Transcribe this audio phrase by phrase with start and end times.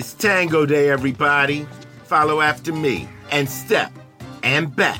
[0.00, 1.66] It's Tango Day, everybody.
[2.04, 3.92] Follow after me and step
[4.42, 4.98] and back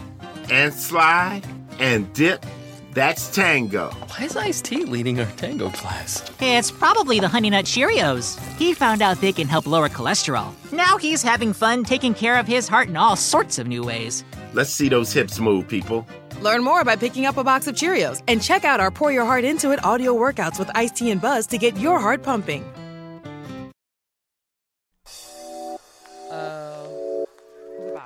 [0.51, 1.41] and slide
[1.79, 2.45] and dip.
[2.93, 3.89] That's tango.
[3.89, 6.31] Why is Ice T leading our tango class?
[6.39, 8.39] It's probably the Honey Nut Cheerios.
[8.59, 10.53] He found out they can help lower cholesterol.
[10.71, 14.23] Now he's having fun taking care of his heart in all sorts of new ways.
[14.53, 16.07] Let's see those hips move, people.
[16.43, 19.25] Learn more by picking up a box of Cheerios and check out our Pour Your
[19.25, 22.71] Heart Into It audio workouts with Ice T and Buzz to get your heart pumping.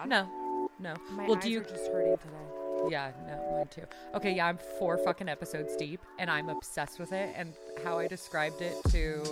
[0.06, 0.70] No.
[0.78, 0.94] No.
[1.12, 2.90] My well, eyes do you are just hurting today.
[2.90, 3.82] Yeah, no, mine too.
[4.14, 7.34] Okay, yeah, I'm four fucking episodes deep, and I'm obsessed with it.
[7.36, 9.24] And how I described it to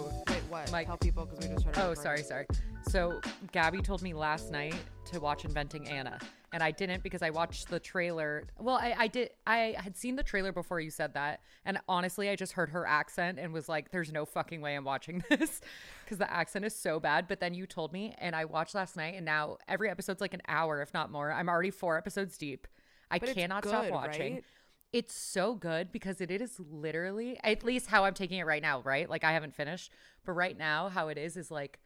[0.52, 0.70] what?
[0.70, 0.86] Mike.
[0.86, 1.78] Tell people because we just heard.
[1.78, 2.46] Oh, sorry, sorry.
[2.88, 3.20] So
[3.52, 4.74] Gabby told me last night
[5.06, 6.18] to watch Inventing Anna,
[6.52, 8.44] and I didn't because I watched the trailer.
[8.58, 9.30] Well, I, I did.
[9.46, 12.86] I had seen the trailer before you said that, and honestly, I just heard her
[12.86, 15.60] accent and was like, "There's no fucking way I'm watching this,"
[16.04, 17.28] because the accent is so bad.
[17.28, 20.34] But then you told me, and I watched last night, and now every episode's like
[20.34, 21.32] an hour, if not more.
[21.32, 22.66] I'm already four episodes deep.
[23.10, 24.34] I But cannot stop watching.
[24.34, 24.44] right?
[24.92, 28.82] It's so good because it is literally, at least how I'm taking it right now,
[28.82, 29.08] right?
[29.08, 29.90] Like I haven't finished,
[30.24, 31.80] but right now, how it is is like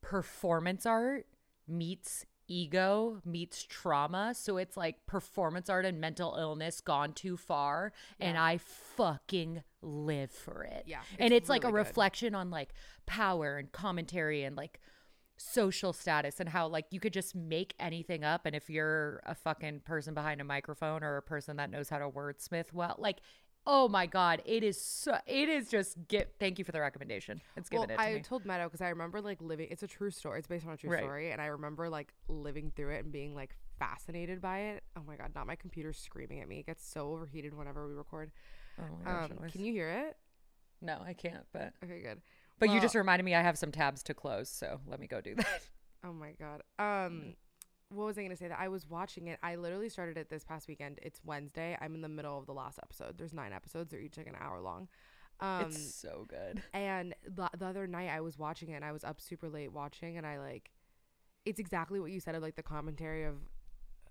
[0.00, 1.26] performance art
[1.66, 4.34] meets ego meets trauma.
[4.34, 7.92] So it's like performance art and mental illness gone too far.
[8.18, 10.84] And I fucking live for it.
[10.86, 11.74] Yeah, and it's it's like a good.
[11.74, 12.70] reflection on like
[13.06, 14.80] power and commentary and like
[15.38, 19.34] social status and how like you could just make anything up and if you're a
[19.34, 23.18] fucking person behind a microphone or a person that knows how to wordsmith well like
[23.66, 27.40] oh my god it is so it is just get thank you for the recommendation
[27.56, 29.68] it's Well, given it to I me told Meadow because I remember like living.
[29.70, 30.38] It's a true story.
[30.38, 31.00] It's based on a true Right.
[31.02, 34.84] story, and I remember like living through it and being like fascinated by it.
[34.96, 35.32] Oh my god!
[35.34, 36.60] Not my computer screaming at me.
[36.60, 38.30] It gets so overheated whenever we record.
[38.80, 40.16] oh my gosh, Um, can you hear it?
[40.80, 42.20] no i can't but Okay, good.
[42.58, 45.20] But you just reminded me i have some tabs to close so let me go
[45.20, 45.46] do that
[46.04, 46.62] Oh my god.
[46.78, 47.34] Um,
[47.90, 48.48] what was I gonna say?
[48.48, 49.38] That I was watching it.
[49.42, 50.98] I literally started it this past weekend.
[51.02, 51.76] It's Wednesday.
[51.80, 53.18] I'm in the middle of the last episode.
[53.18, 53.90] There's nine episodes.
[53.90, 54.88] They're each like an hour long.
[55.40, 58.90] Um, it's so good and the, the other night I was watching it and I
[58.90, 60.72] was up super late watching and I like
[61.44, 63.36] it's exactly what you said of like the commentary of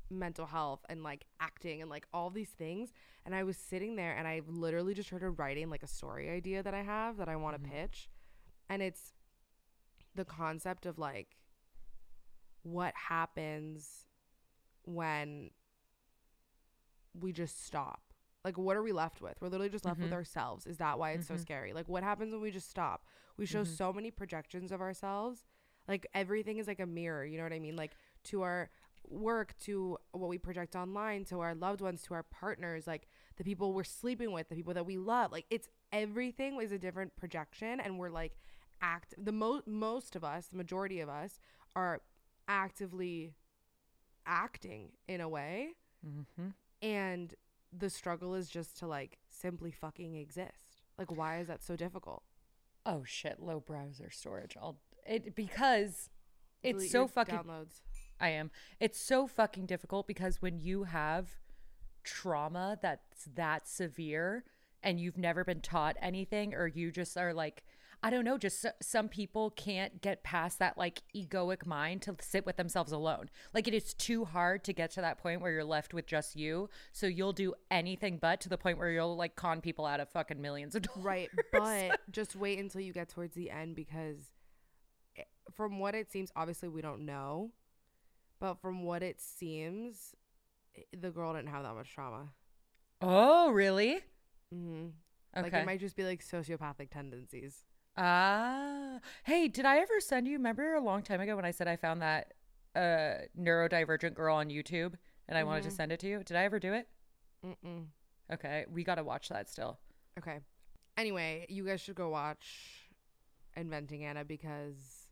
[0.09, 2.93] mental health and like acting and like all these things
[3.25, 6.63] and I was sitting there and I literally just started writing like a story idea
[6.63, 8.07] that I have that I want to pitch
[8.69, 9.13] and it's
[10.15, 11.37] the concept of like
[12.63, 14.05] what happens
[14.83, 15.51] when
[17.19, 18.01] we just stop.
[18.43, 19.35] Like what are we left with?
[19.41, 20.15] We're literally just left with mm-hmm.
[20.15, 20.65] ourselves.
[20.65, 21.41] Is that why it's so mm-hmm.
[21.41, 21.73] scary?
[21.73, 23.03] Like what happens when we just stop?
[23.37, 23.73] We show mm-hmm.
[23.73, 25.45] so many projections of ourselves.
[25.87, 27.75] Like everything is like a mirror you know what i mean?
[27.75, 27.91] Like
[28.25, 28.69] to our
[29.09, 33.07] work to what we project online to our loved ones to our partners like
[33.37, 35.31] the people we're sleeping with the people that we love.
[35.31, 38.33] Like it's everything is a different projection and we're like
[38.81, 41.39] act the mo- most of us the majority of us
[41.75, 42.01] are
[42.47, 43.33] actively
[44.25, 45.69] acting in a way.
[46.05, 46.49] Mm-hmm.
[46.81, 47.33] and
[47.77, 50.81] the struggle is just to like simply fucking exist.
[50.97, 52.23] Like why is that so difficult?
[52.85, 53.39] Oh shit.
[53.39, 54.55] Low browser storage.
[54.61, 56.09] I'll it because
[56.63, 57.81] it's Delete so fucking downloads.
[58.19, 58.51] I am.
[58.79, 61.29] It's so fucking difficult because when you have
[62.03, 64.43] trauma that's that severe
[64.81, 67.63] and you've never been taught anything or you just are like
[68.03, 72.15] I don't know, just so, some people can't get past that like egoic mind to
[72.21, 73.29] sit with themselves alone.
[73.53, 76.35] Like it is too hard to get to that point where you're left with just
[76.35, 76.69] you.
[76.91, 80.09] So you'll do anything but to the point where you'll like con people out of
[80.09, 81.03] fucking millions of dollars.
[81.03, 84.17] right but just wait until you get towards the end because
[85.55, 87.51] from what it seems obviously we don't know
[88.39, 90.13] but from what it seems
[90.95, 92.29] the girl didn't have that much trauma
[93.01, 93.95] Oh, really?
[94.53, 94.87] mm-hmm.
[95.35, 95.43] Okay.
[95.43, 97.65] like it might just be like sociopathic tendencies
[97.97, 100.33] Ah, hey, did I ever send you?
[100.33, 102.33] Remember a long time ago when I said I found that
[102.75, 104.93] uh neurodivergent girl on YouTube
[105.27, 106.23] and I wanted to send it to you?
[106.23, 106.87] Did I ever do it?
[107.45, 107.85] Mm-mm.
[108.31, 109.79] Okay, we got to watch that still.
[110.19, 110.39] Okay.
[110.97, 112.89] Anyway, you guys should go watch
[113.55, 115.07] Inventing Anna because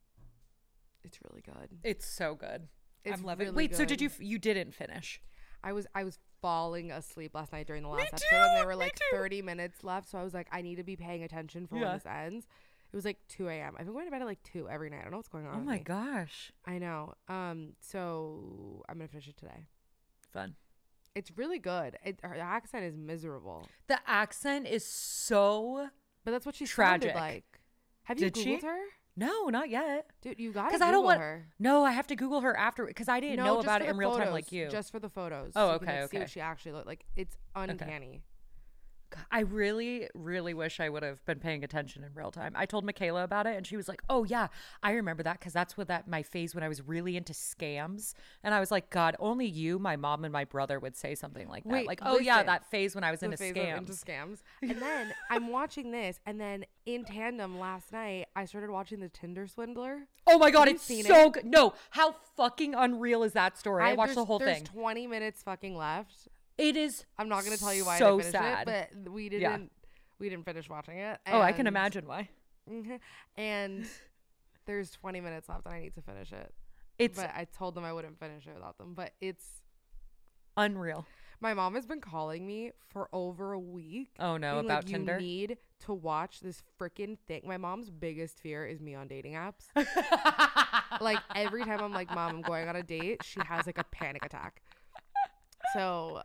[1.04, 1.70] it's really good.
[1.84, 2.68] It's so good.
[3.04, 3.46] It's I'm loving.
[3.48, 4.08] really Wait, so did you?
[4.10, 5.22] f- You didn't finish?
[5.64, 8.76] I was I was falling asleep last night during the last episode, and there were
[8.76, 9.04] like too.
[9.18, 10.10] 30 minutes left.
[10.10, 11.86] So I was like, I need to be paying attention for Yeah.
[11.86, 12.48] when this ends.
[12.96, 13.76] It was like 2 a.m.
[13.78, 15.00] I've been going to bed at like 2 every night.
[15.00, 15.56] I don't know what's going on.
[15.58, 16.54] Oh my gosh.
[16.66, 17.14] I know.
[17.28, 19.68] Um, so I'm gonna finish it today.
[20.32, 20.56] Fun.
[21.14, 21.98] It's really good.
[22.06, 25.90] It, her accent is miserable, The accent is so
[26.24, 27.10] but that's what she Tragic.
[27.10, 27.44] sounded like.
[28.04, 28.56] Have you Did she?
[28.56, 28.80] googled her,
[29.18, 30.08] no, not yet.
[30.22, 30.40] dude?
[30.40, 31.20] You got to Because I don't want.
[31.20, 31.48] her.
[31.60, 33.84] No, I have to Google her after because I didn't No, know just about for
[33.84, 34.70] it the in real time photos, like you.
[34.70, 35.52] Just for the photos.
[35.54, 36.24] Oh, so you can, okay, like, See okay.
[36.24, 37.04] what she actually looked like.
[37.18, 38.24] It's uncanny.
[39.32, 42.54] I really, really wish I would have been paying attention in real time.
[42.56, 44.48] I told Michaela about it and she was like, Oh, yeah,
[44.84, 48.14] I remember that because that's what that my phase when I was really into scams.
[48.44, 51.48] And I was like, God, only you, my mom, and my brother would say something
[51.48, 51.72] like that.
[51.72, 53.78] Wait, like, oh, yeah, that phase when I was into scams.
[53.78, 54.44] Into scams.
[54.62, 59.10] And then I'm watching this, and then in tandem last night, I started watching the
[59.10, 60.08] Tinder Swindler.
[60.28, 61.34] oh my God, it's seen so it?
[61.34, 61.46] good.
[61.46, 63.84] No, how fucking unreal is that story?
[63.84, 64.66] I, watched the there's- whole there's thing.
[64.66, 66.28] 20 minutes fucking left.
[66.58, 67.06] It is.
[67.18, 68.68] I'm not gonna tell you why so I didn't finish sad.
[68.68, 69.42] it, but we didn't.
[69.42, 69.58] Yeah.
[70.20, 71.20] We didn't finish watching it.
[71.28, 72.30] oh, I can imagine why.
[72.70, 73.00] Mhm.
[73.36, 73.86] And
[74.66, 76.54] there's 20 minutes left, and I need to finish it.
[76.98, 78.94] It's but I told them I wouldn't finish it without them.
[78.94, 79.46] But it's
[80.58, 81.06] unreal.
[81.42, 84.12] my mom has been calling me for over a week.
[84.20, 85.20] Oh no, about like, Tinder.
[85.20, 87.42] You need to watch this freaking thing.
[87.46, 89.66] My mom's biggest fear is me on dating apps.
[91.02, 93.84] like every time I'm like, Mom, I'm going on a date, she has like a
[93.84, 94.62] panic attack.
[95.74, 96.22] So,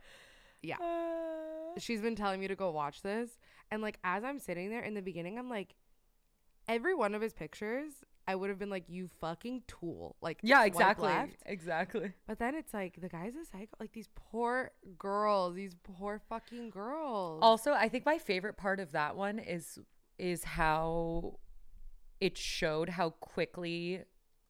[0.61, 1.79] yeah, uh.
[1.79, 3.37] she's been telling me to go watch this,
[3.69, 5.75] and like as I'm sitting there in the beginning, I'm like,
[6.67, 7.91] every one of his pictures,
[8.27, 11.07] I would have been like, you fucking tool, like yeah, exactly.
[11.07, 11.37] left.
[11.45, 12.13] Exactly.
[12.27, 13.75] But then it's like the guy's a psycho.
[13.79, 17.39] Like these poor girls, these poor fucking girls.
[17.41, 19.79] Also, I think my favorite part of that one is
[20.17, 21.39] is how
[22.19, 24.03] it showed how quickly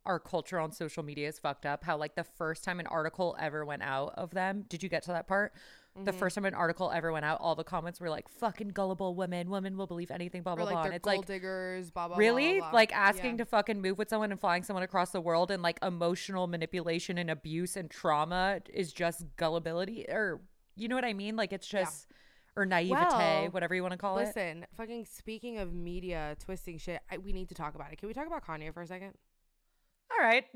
[0.05, 1.83] our culture on social media is fucked up.
[1.83, 5.03] How like the first time an article ever went out of them, did you get
[5.03, 5.53] to that part?
[5.95, 6.05] Mm-hmm.
[6.05, 9.13] The first time an article ever went out, all the comments were like "fucking gullible
[9.13, 10.83] women, women will believe anything." Blah blah like blah.
[10.83, 12.17] And it's gold like diggers, blah blah.
[12.17, 12.77] really blah, blah.
[12.77, 13.37] like asking Yeah.
[13.37, 17.17] to fucking move with someone and flying someone across the world and like emotional manipulation
[17.17, 20.39] and abuse and trauma is just gullibility or
[20.77, 21.35] you know what I mean?
[21.35, 22.07] Like it's just
[22.55, 24.27] or naivete, Well, whatever you want to call it.
[24.27, 27.97] Listen, fucking speaking of media twisting shit, I, we need to talk about it.
[27.97, 29.13] Can we talk about Kanye for a second?
[30.11, 30.45] All right.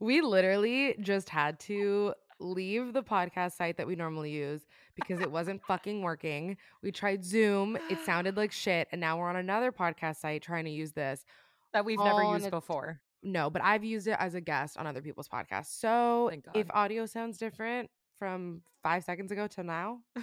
[0.00, 5.30] We literally just had to leave the podcast site that we normally use because it
[5.30, 6.56] wasn't fucking working.
[6.82, 10.64] We tried Zoom, it sounded like shit, and now we're on another podcast site trying
[10.64, 11.24] to use this.
[11.72, 13.00] that we've never used before.
[13.22, 15.78] No, but I've used it as a guest on other people's podcasts.
[15.80, 17.88] So if audio sounds different
[18.18, 20.00] from five seconds ago to now,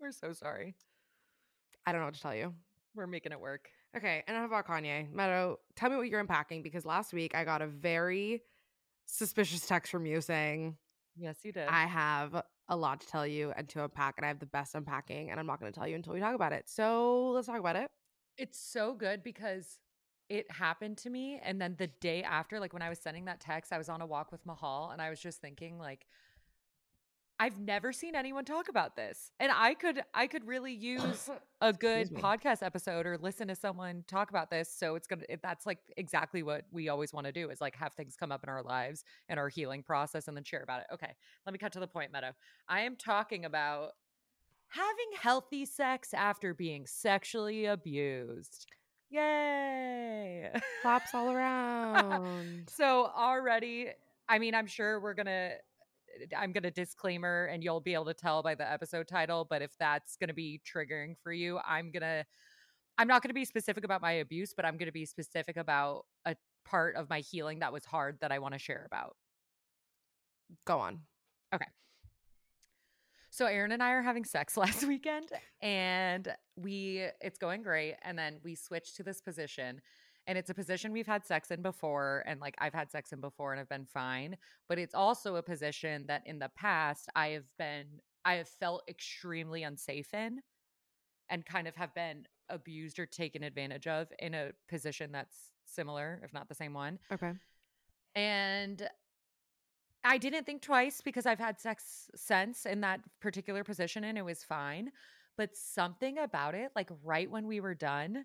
[0.00, 0.74] We're so sorry.
[1.86, 2.52] I don't know what to tell you.
[2.94, 3.68] We're making it work.
[3.96, 5.10] Okay, enough about Kanye.
[5.10, 8.42] Meadow, tell me what you're unpacking because last week I got a very
[9.06, 10.76] suspicious text from you saying
[11.18, 11.68] Yes, you did.
[11.68, 14.74] I have a lot to tell you and to unpack, and I have the best
[14.74, 16.68] unpacking, and I'm not going to tell you until we talk about it.
[16.68, 17.90] So let's talk about it.
[18.36, 19.78] It's so good because
[20.28, 21.40] it happened to me.
[21.42, 24.00] And then the day after, like when I was sending that text, I was on
[24.02, 26.06] a walk with Mahal and I was just thinking, like,
[27.38, 29.30] I've never seen anyone talk about this.
[29.38, 31.28] And I could I could really use
[31.60, 34.72] a good podcast episode or listen to someone talk about this.
[34.74, 37.92] So it's gonna that's like exactly what we always want to do is like have
[37.94, 40.86] things come up in our lives and our healing process and then share about it.
[40.94, 41.12] Okay,
[41.44, 42.32] let me cut to the point, Meadow.
[42.68, 43.90] I am talking about
[44.68, 48.66] having healthy sex after being sexually abused.
[49.10, 50.50] Yay.
[50.82, 52.68] Claps all around.
[52.68, 53.88] so already,
[54.28, 55.52] I mean, I'm sure we're gonna
[56.36, 59.72] I'm gonna disclaimer and you'll be able to tell by the episode title, but if
[59.78, 62.24] that's gonna be triggering for you, I'm gonna
[62.98, 66.36] I'm not gonna be specific about my abuse, but I'm gonna be specific about a
[66.64, 69.16] part of my healing that was hard that I want to share about.
[70.66, 71.00] Go on.
[71.54, 71.66] Okay.
[73.30, 75.28] So Aaron and I are having sex last weekend
[75.60, 79.80] and we it's going great and then we switched to this position
[80.26, 83.20] and it's a position we've had sex in before and like I've had sex in
[83.20, 84.36] before and I've been fine,
[84.68, 87.86] but it's also a position that in the past I have been
[88.24, 90.40] I have felt extremely unsafe in
[91.28, 96.20] and kind of have been abused or taken advantage of in a position that's similar
[96.24, 96.98] if not the same one.
[97.12, 97.32] Okay.
[98.14, 98.88] And
[100.02, 104.24] I didn't think twice because I've had sex since in that particular position and it
[104.24, 104.90] was fine.
[105.36, 108.24] But something about it, like right when we were done,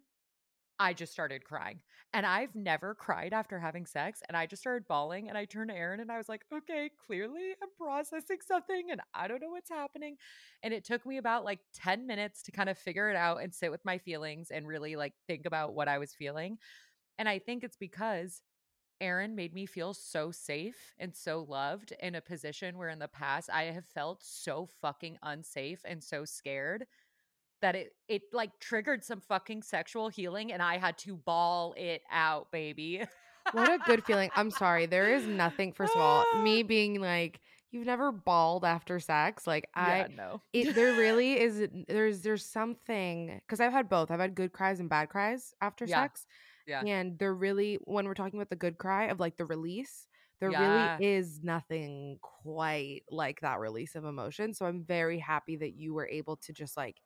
[0.81, 1.79] I just started crying.
[2.11, 4.23] And I've never cried after having sex.
[4.27, 5.29] And I just started bawling.
[5.29, 8.99] And I turned to Aaron and I was like, okay, clearly I'm processing something and
[9.13, 10.17] I don't know what's happening.
[10.63, 13.53] And it took me about like 10 minutes to kind of figure it out and
[13.53, 16.57] sit with my feelings and really like think about what I was feeling.
[17.19, 18.41] And I think it's because
[18.99, 23.07] Aaron made me feel so safe and so loved in a position where in the
[23.07, 26.85] past I have felt so fucking unsafe and so scared
[27.61, 32.01] that it it like triggered some fucking sexual healing and I had to ball it
[32.11, 33.03] out, baby.
[33.53, 34.29] What a good feeling.
[34.35, 34.85] I'm sorry.
[34.85, 36.41] There is nothing, first of all, ah.
[36.41, 37.39] me being like,
[37.71, 39.47] you've never bawled after sex.
[39.47, 40.41] Like, I, yeah, no.
[40.53, 44.11] it, there really is, there's, there's something, because I've had both.
[44.11, 46.03] I've had good cries and bad cries after Yeah.
[46.03, 46.25] sex.
[46.67, 46.83] Yeah.
[46.85, 50.07] And there really, when we're talking about the good cry of like the release,
[50.39, 50.97] there Yeah.
[50.97, 54.53] really is nothing quite like that release of emotion.
[54.53, 56.97] So I'm very happy that you were able to just like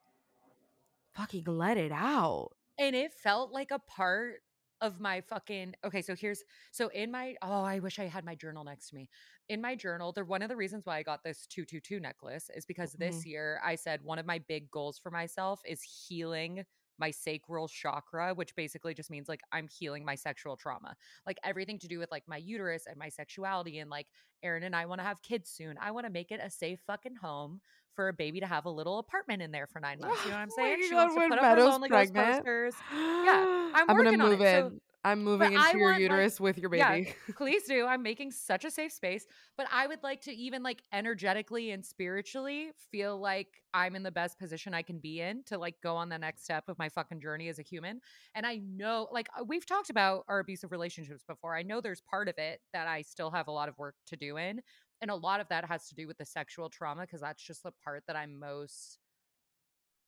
[1.15, 2.50] fucking let it out.
[2.77, 4.41] and it felt like a part
[4.81, 8.36] of my fucking okay so here's so in my oh i wish i had my
[8.36, 9.10] journal next to me.
[9.48, 12.65] In my journal the one of the reasons why i got this 222 necklace is
[12.65, 13.05] because mm-hmm.
[13.05, 16.65] this year i said one of my big goals for myself is healing
[16.98, 20.95] my sacral chakra which basically just means like i'm healing my sexual trauma.
[21.25, 24.07] Like everything to do with like my uterus and my sexuality and like
[24.43, 25.77] aaron and i want to have kids soon.
[25.81, 27.62] I want to make it a safe fucking home
[27.96, 30.36] for a baby to have a little apartment in there for nine months you know
[30.38, 32.38] what i'm Oh saying she God, wants to put up her Meadow's lonely ghost pregnant.
[32.46, 34.82] posters Yeah, I'm gonna working on move it, so- in.
[35.04, 37.14] I'm moving into your want, like- uterus with your Yeah, baby.
[37.38, 37.86] please do.
[37.86, 41.86] I'm making such a safe space, but I would like to even like energetically and
[41.86, 45.96] spiritually feel like I'm in the best position I can be in to like go
[45.96, 48.02] on the next step of my fucking journey as a human.
[48.34, 51.56] And I know like uh, we've talked about our abusive relationships before.
[51.56, 54.16] I know there's part of it that I still have a lot of work to
[54.16, 54.62] do in,
[55.02, 57.64] and a lot of that has to do with the sexual trauma because that's just
[57.64, 59.00] the part that I'm most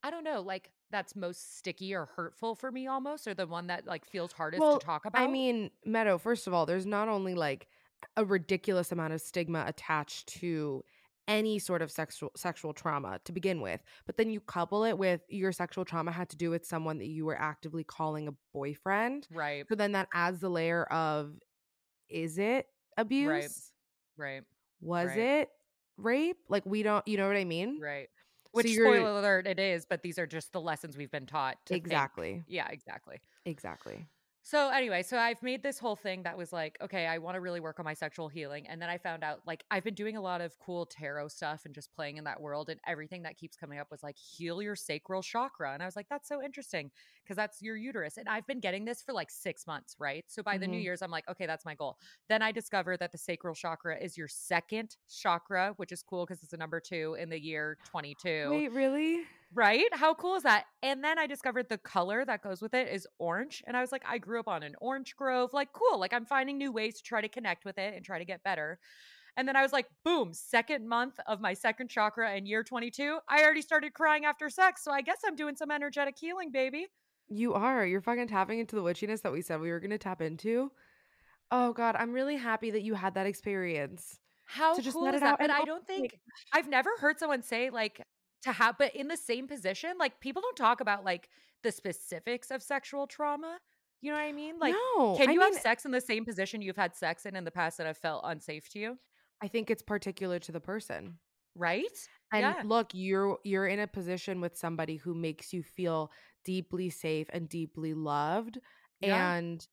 [0.04, 3.68] I don't know, like that's most sticky or hurtful for me almost, or the one
[3.68, 5.22] that like feels hardest Well, to talk about.
[5.22, 7.68] I mean, Meadow, first of all, there's not only like
[8.16, 10.84] a ridiculous amount of stigma attached to
[11.28, 15.22] any sort of sexual sexual trauma to begin with, but then you couple it with
[15.30, 19.28] your sexual trauma had to do with someone that you were actively calling a boyfriend.
[19.30, 21.36] right, So then that adds the layer of
[22.10, 22.68] is it
[22.98, 23.74] abuse?
[24.18, 24.44] right,
[24.82, 25.18] Was right.
[25.18, 25.50] it
[25.98, 26.38] rape?
[26.50, 27.80] Like we don't, you know what I mean?
[27.82, 28.10] right.
[28.52, 31.58] Which you're- spoiler alert, it is, but these are just the lessons we've been taught.
[31.66, 31.86] To think.
[31.86, 32.44] Exactly.
[32.48, 33.20] Yeah, exactly.
[33.46, 34.08] Exactly.
[34.50, 37.42] So anyway, so I've made this whole thing that was like, okay, I want to
[37.42, 38.66] really work on my sexual healing.
[38.66, 41.66] And then I found out like I've been doing a lot of cool tarot stuff
[41.66, 42.70] and just playing in that world.
[42.70, 45.74] And everything that keeps coming up was like, heal your sacral chakra.
[45.74, 46.92] And I was like, that's so interesting
[47.26, 48.16] because that's your uterus.
[48.16, 50.24] And I've been getting this for like six months, right?
[50.30, 50.80] So by the New Mhm.
[50.80, 51.98] Year's, I'm like, okay, that's my goal.
[52.30, 56.42] Then I discovered that the sacral chakra is your second chakra, which is cool because
[56.42, 58.64] it's a number two in the year 22.
[58.64, 59.28] Wait, really?
[59.54, 59.88] Right?
[59.94, 60.66] How cool is that?
[60.84, 63.64] And then I discovered the color that goes with it is orange.
[63.66, 65.54] And I was like, I grew up on an orange grove.
[65.54, 66.00] Like, cool.
[66.00, 68.44] Like, I'm finding new ways to try to connect with it and try to get
[68.44, 68.78] better.
[69.38, 73.20] And then I was like, boom, second month of my second chakra in year 22.
[73.30, 74.84] I already started crying after sex.
[74.84, 76.88] So I guess I'm doing some energetic healing, baby.
[77.30, 77.86] You are.
[77.86, 80.72] You're fucking tapping into the witchiness that we said we were going to tap into.
[81.52, 84.20] Oh god, I'm really happy that you had that experience.
[84.46, 85.34] How To just cool let is that?
[85.34, 86.18] out and I don't think
[86.54, 88.02] I've never heard someone say like
[88.44, 91.30] to have, but in the same position, like people don't talk about like
[91.64, 93.60] the specifics of sexual trauma.
[94.02, 94.60] You know what I mean?
[94.60, 97.26] Like, no, can I you mean, have sex in the same position you've had sex
[97.26, 98.98] in in the past that have felt unsafe to you?
[99.42, 101.18] I think it's particular to the person.
[101.56, 101.86] Right?
[102.32, 102.62] And yeah.
[102.64, 106.12] look, you're you're in a position with somebody who makes you feel
[106.46, 108.60] deeply safe and deeply loved.
[109.02, 109.34] Yeah.
[109.34, 109.66] And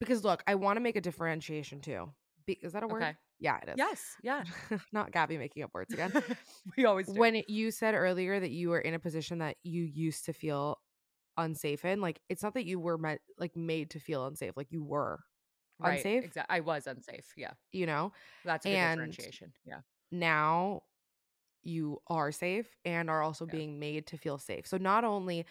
[0.00, 2.10] because look, I want to make a differentiation too.
[2.46, 3.02] Be, is that a word?
[3.02, 3.16] Okay.
[3.40, 3.74] Yeah, it is.
[3.76, 4.16] Yes.
[4.22, 4.44] Yeah.
[4.92, 6.12] Not Gabby making up words again.
[6.76, 7.12] we always do.
[7.18, 10.32] when it- you said earlier that you were in a position that you used to
[10.32, 10.78] feel
[11.36, 14.72] unsafe in, like it's not that you were meant like made to feel unsafe, like
[14.72, 15.20] you were
[15.78, 15.98] right.
[15.98, 16.24] unsafe.
[16.24, 16.56] Exactly.
[16.56, 17.32] I was unsafe.
[17.36, 17.52] Yeah.
[17.72, 18.12] You know,
[18.44, 19.52] That's a differentiation.
[19.64, 19.80] Yeah.
[20.10, 20.82] now
[21.64, 23.52] you are safe and are also Yeah.
[23.52, 24.66] being made to feel safe.
[24.66, 25.44] So not only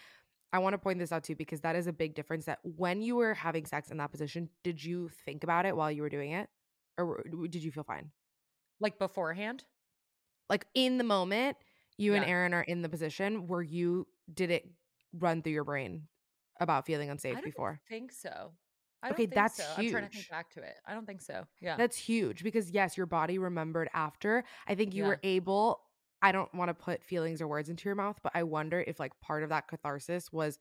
[0.54, 3.02] I want to point this out too because that is a big difference that when
[3.02, 6.10] you were having sex in that position, did you think about it while you were
[6.10, 6.50] doing it
[6.98, 8.12] or did you feel fine?
[8.80, 9.64] Like beforehand.
[10.50, 11.58] Like in the moment,
[11.98, 14.70] you and Aaron are in the position where you did it
[15.14, 16.04] run through your brain
[16.60, 17.80] about feeling I unsafe don't before.
[17.90, 18.52] think so.
[19.04, 19.64] I don't Okay, think that's so.
[19.78, 20.76] I'm trying to think back to it.
[20.86, 21.46] I don't think so.
[21.62, 21.76] Yeah.
[21.78, 24.44] That's huge because yes, your body remembered after.
[24.68, 25.10] I think you Yeah.
[25.10, 25.82] were able
[26.20, 29.00] I don't want to put feelings or words into your mouth, but I wonder if
[29.00, 30.58] like part of that catharsis was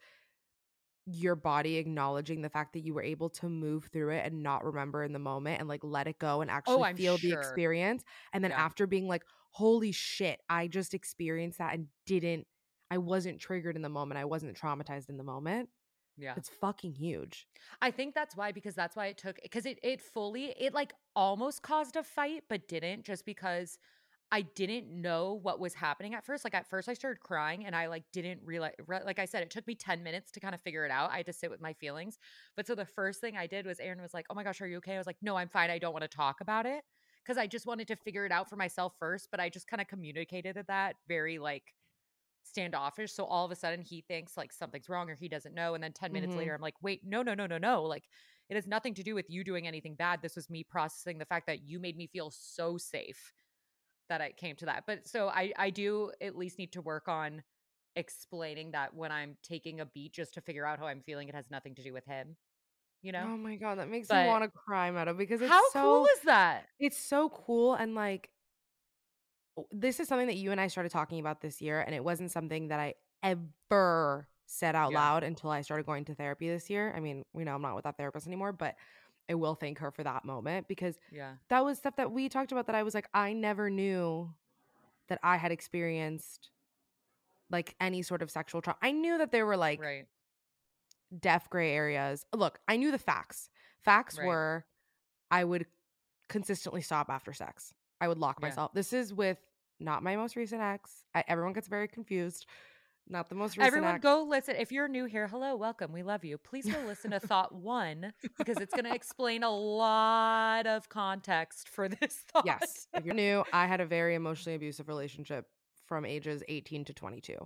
[1.06, 4.64] your body acknowledging the fact that you were able to move through it and not
[4.64, 7.32] remember in the moment and like let it go and oh, actually Oh, feel the
[7.32, 8.02] experience.
[8.32, 8.56] And then Yeah.
[8.56, 12.46] after being like, holy shit, I just experienced that and didn't,
[12.90, 14.18] I wasn't triggered in the moment.
[14.18, 15.70] I wasn't traumatized in the moment.
[16.16, 16.36] yeah.
[16.36, 17.48] It's fucking huge.
[17.80, 20.92] I think that's why because that's why it took because it it fully it like
[21.14, 23.78] almost caused a fight but didn't just because
[24.32, 26.42] I didn't know what was happening at first.
[26.44, 29.42] Like at first I started crying and I like didn't realize re- like I said
[29.44, 31.10] it took me 10 minutes to kind of figure it out.
[31.12, 32.18] I had to sit with my feelings.
[32.56, 34.66] But so the first thing I did was Aaron was like, "Oh my gosh, are
[34.66, 35.70] you okay?" I was like, "No, I'm fine.
[35.70, 36.84] I don't want to talk about it."
[37.24, 39.80] Cuz I just wanted to figure it out for myself first, but I just kind
[39.80, 41.74] of communicated that very like
[42.44, 43.12] standoffish.
[43.12, 45.74] So all of a sudden he thinks like something's wrong or he doesn't know.
[45.74, 46.36] And then 10 minutes Mhm.
[46.36, 47.82] later, I'm like, wait, no, no, no, no, no.
[47.84, 48.08] Like
[48.48, 50.22] it has nothing to do with you doing anything bad.
[50.22, 53.32] This was me processing the fact that you made me feel so safe
[54.08, 54.84] that it came to that.
[54.86, 57.42] But so I I do at least need to work on
[57.94, 61.34] explaining that when I'm taking a beat just to figure out how I'm feeling, it
[61.34, 62.36] has nothing to do with him.
[63.02, 63.24] You know?
[63.24, 65.80] Oh my god, that makes But- me want to cry, Meadow, because it's how so
[65.82, 66.66] cool is that?
[66.78, 68.30] it's so cool and like
[69.70, 72.30] this is something that you and I started talking about this year and it wasn't
[72.30, 74.98] something that I ever said out Yeah.
[75.00, 76.92] loud until I started going to therapy this year.
[76.94, 78.76] I mean, we know I'm not with that therapist anymore, but
[79.28, 81.34] I will thank her for that moment because Yeah.
[81.48, 84.32] that was stuff that we talked about that I was like I never knew
[85.08, 86.50] that I had experienced
[87.50, 88.78] like any sort of sexual trauma.
[88.82, 90.06] I knew that there were like Right.
[91.18, 92.24] deaf gray areas.
[92.34, 93.50] Look, I knew the facts.
[93.80, 94.26] Facts Right.
[94.26, 94.66] were
[95.30, 95.66] I would
[96.28, 97.74] consistently stop after sex.
[98.00, 98.48] I would lock Yeah.
[98.48, 98.72] myself.
[98.74, 99.38] This is with
[99.80, 101.04] not my most recent ex.
[101.14, 102.46] I, everyone gets very confused.
[103.08, 104.02] Not the most recent Everyone ex.
[104.02, 104.56] go listen.
[104.56, 105.92] If you're new here, hello, welcome.
[105.92, 106.38] We love you.
[106.38, 111.68] Please go listen to Thought One because it's going to explain a lot of context
[111.68, 112.44] for this thought.
[112.46, 112.88] Yes.
[112.94, 115.46] If you're new, I had a very emotionally abusive relationship
[115.86, 117.36] from ages 18 to 22.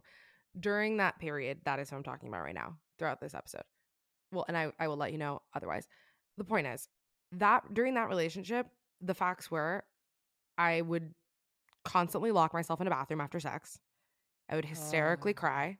[0.58, 3.64] During that period, that is what I'm talking about right now throughout this episode.
[4.32, 5.86] Well, and I, I will let you know otherwise.
[6.38, 6.88] The point is
[7.32, 8.66] that during that relationship,
[9.02, 9.84] the facts were
[10.56, 11.14] I would
[11.84, 13.78] constantly lock myself in a bathroom after sex.
[14.50, 15.40] I would hysterically Oh.
[15.40, 15.78] cry.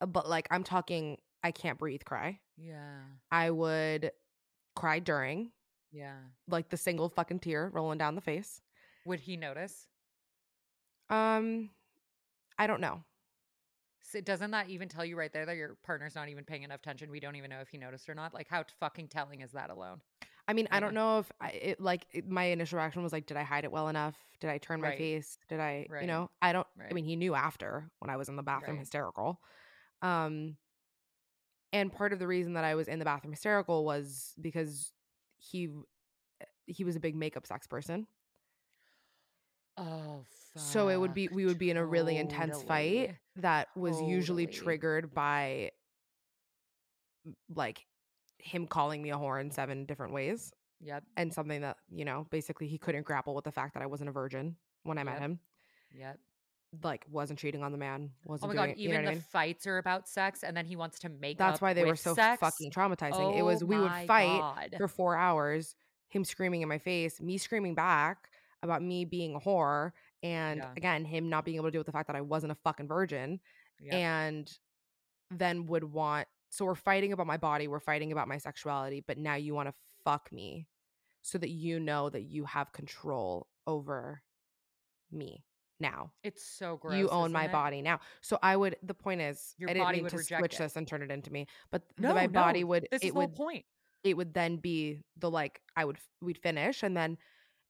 [0.00, 2.40] uh, But like I'm talking I can't breathe cry.
[2.56, 3.00] Yeah.
[3.30, 4.12] I would
[4.76, 5.50] cry during,
[5.90, 6.20] Yeah.
[6.46, 8.60] like the single fucking tear rolling down the face.
[9.06, 9.88] Would he notice?
[11.10, 11.70] Um,
[12.58, 13.02] I don't know.
[14.02, 16.80] So doesn't that even tell you right there that your partner's not even paying enough
[16.80, 17.10] attention?
[17.10, 18.34] We don't even know if he noticed or not.
[18.34, 20.00] Like, how fucking telling is that alone?
[20.48, 23.26] I mean, I don't know if I, it like it, my initial reaction was like,
[23.26, 24.16] did I hide it well enough?
[24.40, 25.38] Did I turn my face?
[25.48, 26.00] Did I, Right.
[26.02, 26.66] you know, I don't.
[26.90, 28.80] I mean, he knew after when I was in the bathroom Right.
[28.80, 29.40] hysterical.
[30.02, 30.56] Um,
[31.72, 34.92] and part of the reason that I was in the bathroom hysterical was because
[35.38, 35.70] he
[36.66, 38.06] he was a big makeup sex person.
[39.76, 40.24] Oh,
[40.56, 44.46] So it would be we would be in a really intense fight that was usually
[44.46, 45.72] triggered by
[47.54, 47.86] like
[48.42, 51.04] him calling me a whore in seven different ways Yep.
[51.16, 54.10] and something that, you know, basically he couldn't grapple with the fact that I wasn't
[54.10, 55.20] a virgin when I met Yep.
[55.20, 55.40] him.
[55.94, 56.18] Yep.
[56.82, 59.06] Like wasn't cheating on the man, Oh wasn't my doing god, it, even what I
[59.06, 59.20] the mean?
[59.30, 62.14] fights are about sex, and then he wants to make That's why they were so
[62.14, 62.40] sex?
[62.40, 63.36] fucking traumatizing.
[63.36, 64.74] it oh was Oh we would fight God.
[64.78, 65.76] for 4 hours,
[66.08, 68.30] him screaming in my face, me screaming back
[68.62, 70.72] about me being a whore and Yeah.
[70.76, 72.88] again him not being able to deal with the fact that I wasn't a fucking
[72.88, 73.40] virgin.
[73.80, 73.94] Yep.
[73.94, 74.58] and
[75.30, 79.16] then would want so we're fighting about my body we're fighting about my sexuality but
[79.18, 80.66] now you want to fuck me
[81.22, 84.22] so that you know that you have control over
[85.10, 85.42] me
[85.80, 86.94] now it's so gross.
[86.94, 87.52] you own my it?
[87.52, 90.18] body now so i would the point is Your i didn't body mean would to
[90.24, 90.58] switch it.
[90.58, 93.18] this and turn it into me but No, my body would This it is the
[93.18, 93.64] would whole point.
[94.04, 97.16] it would then be the like I would we'd finish and then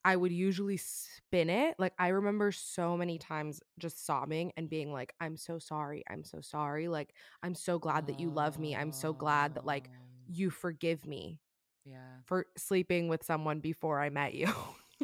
[0.04, 1.74] I would usually spin it.
[1.78, 6.02] Like I remember so many times just sobbing and being like, I'm so sorry.
[6.10, 6.88] I'm so sorry.
[6.88, 8.74] Like I'm so glad that you love me.
[8.76, 11.40] I'm so glad that like Oh, you forgive me
[11.84, 12.20] Yeah.
[12.26, 14.52] for sleeping with someone before I met you.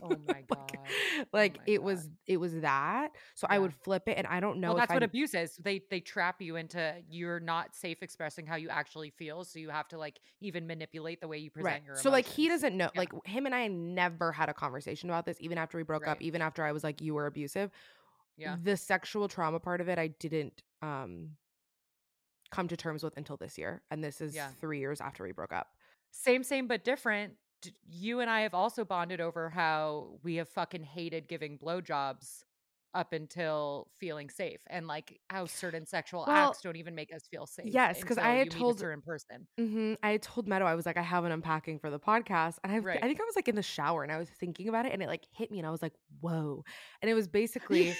[0.03, 0.71] Oh my god.
[1.33, 3.11] like like my it was it was that.
[3.35, 5.57] So I would flip it and I don't know well, that's what I'm- abuse is.
[5.57, 9.71] They they trap you into you're not safe expressing how you actually feel, so you
[9.71, 11.97] have to like even manipulate the way you present your.
[11.97, 12.91] So like he doesn't know.
[12.95, 12.99] Yeah.
[13.01, 16.21] Like him and I never had a conversation about this, even after we broke up,
[16.21, 17.71] even after I was like, you were abusive.
[18.37, 18.57] Yeah.
[18.63, 21.31] The sexual trauma part of it, I didn't um
[22.51, 24.49] come to terms with until this year, and this is Yeah.
[24.61, 25.69] three years after we broke up.
[26.11, 27.35] Same, same, but different.
[27.89, 32.45] You and I have also bonded over how we have fucking hated giving blowjobs
[32.95, 37.29] up until feeling safe, and like how certain sexual Well, acts don't even make us
[37.31, 37.67] feel safe.
[37.69, 39.47] Yes, because I had told- her in person.
[39.59, 42.57] hmm I had told Meadow I was like, I have an unpacking for the podcast,
[42.65, 42.99] and I, Right.
[43.03, 45.03] I think I was like in the shower, and I was thinking about it, and
[45.03, 46.65] it like hit me, and I was like, whoa,
[47.03, 47.95] and it was basically.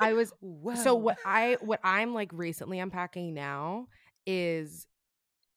[0.00, 0.32] I was
[0.76, 3.88] so what I what I'm like recently unpacking now
[4.26, 4.86] is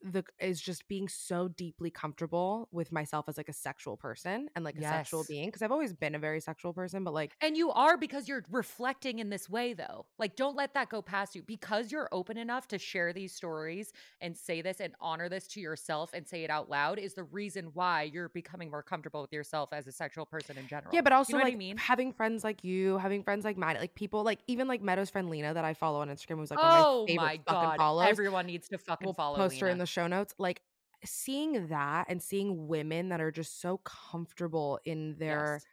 [0.04, 4.66] the is just being so deeply comfortable with myself as like a sexual person and
[4.66, 7.56] like a sexual being because I've always been a very sexual person but like And
[7.56, 10.06] you are because you're reflecting in this way, though.
[10.18, 13.92] Like, don't let that go past you because you're open enough to share these stories
[14.22, 17.24] and say this and honor this to yourself and say it out loud is the
[17.24, 20.94] reason why you're becoming more comfortable with yourself as a sexual person in general.
[20.94, 21.78] yeah but also you know like I mean?
[21.78, 25.30] having friends like you having friends like Matt like people like even like Meadow's friend
[25.30, 27.78] Lena that I follow on Instagram who's like oh my favorite my fucking god!
[27.78, 29.38] follows Everyone needs to fucking we'll follow.
[29.38, 29.84] post her in Lena.
[29.84, 30.62] the show notes like
[31.06, 35.66] seeing that and seeing women that are just so comfortable in their Yes.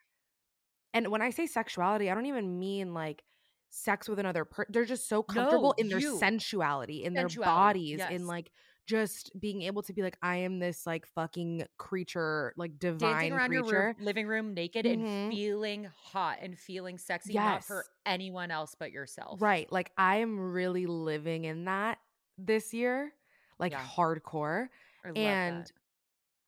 [0.95, 3.23] and when I say sexuality, I don't even mean like
[3.71, 4.73] sex with another person.
[4.73, 6.19] They're just so comfortable No, in their you.
[6.19, 8.11] sensuality, in their bodies, yes.
[8.11, 8.51] in like
[8.87, 13.33] just being able to be like, I am this like fucking creature, like divine Dancing
[13.35, 13.97] around your creature.
[14.01, 14.95] living room naked Mhm.
[14.95, 19.43] and feeling hot and feeling sexy, not for anyone else but yourself.
[19.43, 19.71] Right.
[19.71, 21.99] Like I am really living in that
[22.39, 23.13] this year,
[23.59, 23.87] like Yeah.
[23.97, 24.69] hardcore.
[25.15, 25.71] And that.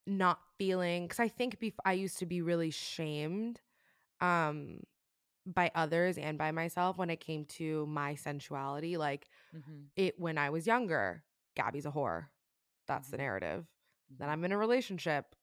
[0.06, 3.60] not feeling because I think bef- I used to be really shamed
[4.20, 4.80] um
[5.46, 8.96] by others and by myself when it came to my sensuality.
[8.96, 9.90] Like Mhm.
[9.96, 11.24] it when I was younger,
[11.56, 12.26] Gabby's a whore.
[12.86, 13.18] That's the Mhm.
[13.18, 13.66] narrative.
[14.18, 14.30] Then Mhm.
[14.30, 15.34] I'm in a relationship.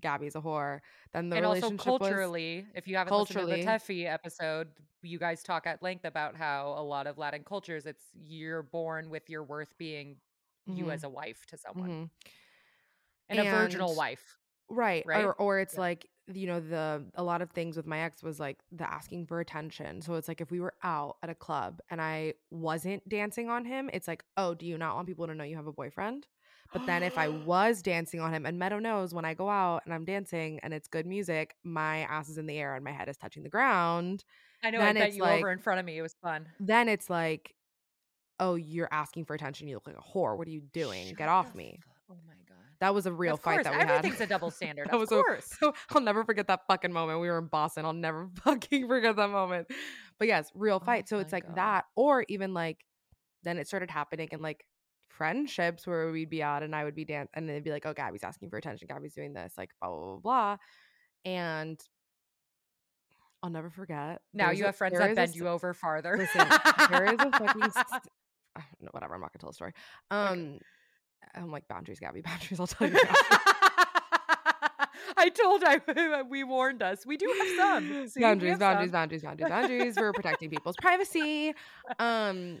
[0.00, 0.80] Gabby's a whore.
[1.12, 4.06] Then the and also relationship was culturally, if you haven't listened to the culturally- Teffy
[4.12, 4.68] episode,
[5.02, 9.10] you guys talk at length about how a lot of Latin cultures, it's you're born
[9.10, 10.16] with your worth being
[10.66, 10.92] you Mhm.
[10.94, 12.10] as a wife to someone, Mhm.
[13.28, 14.38] and a virginal wife.
[14.70, 15.22] right right?
[15.26, 15.80] or or it's Yeah.
[15.80, 19.26] like you know the a lot of things with my ex was like the asking
[19.26, 23.06] for attention so it's like if we were out at a club and i wasn't
[23.06, 25.66] dancing on him it's like oh do you not want people to know you have
[25.66, 26.26] a boyfriend
[26.72, 27.42] but then if i oh.
[27.44, 30.72] was dancing on him and meadow knows when i go out and i'm dancing and
[30.74, 33.48] it's good music my ass is in the air and my head is touching the
[33.48, 34.24] ground
[34.62, 34.78] I know.
[34.78, 35.98] then I bet you like- over in front of me.
[35.98, 36.46] It was fun.
[36.58, 37.54] then it's like
[38.40, 41.16] oh you're asking for attention you look like a whore what are you doing Shut
[41.18, 41.78] get off the me
[42.10, 42.56] Oh my god.
[42.80, 43.90] that was a real of fight course, that we had.
[43.90, 44.86] everything's had a double standard.
[44.90, 45.56] That of was a- course.
[45.90, 47.20] I'll never forget that fucking moment.
[47.20, 47.84] We were in Boston.
[47.84, 49.68] I'll never fucking forget that moment.
[50.18, 51.08] But yes, real Oh fight.
[51.08, 51.56] so it's like God.
[51.56, 52.84] that, or even like
[53.42, 54.64] then it started happening in like
[55.16, 57.92] friendships where we'd be out and I would be dance and they'd be like, Oh,
[57.94, 60.56] Gabby's asking for attention, Gabby's doing this, like blah blah blah blah.
[61.24, 61.80] And
[63.42, 64.20] I'll never forget.
[64.32, 66.16] now you a- have friends that is a bend you over farther.
[66.16, 66.48] Listen,
[66.90, 68.02] there is a fucking st-
[68.80, 69.14] no, whatever.
[69.14, 69.72] I'm not gonna tell the story.
[70.10, 70.58] Um,
[71.34, 72.20] I'm like boundaries, Gabby.
[72.24, 72.58] Boundaries.
[72.60, 72.98] I'll tell you.
[75.16, 77.04] I told I we warned us.
[77.06, 78.92] We do have some See, boundaries, have boundaries, some.
[78.92, 79.96] boundaries, boundaries, boundaries.
[79.96, 81.54] We're protecting people's privacy.
[81.98, 82.60] Um,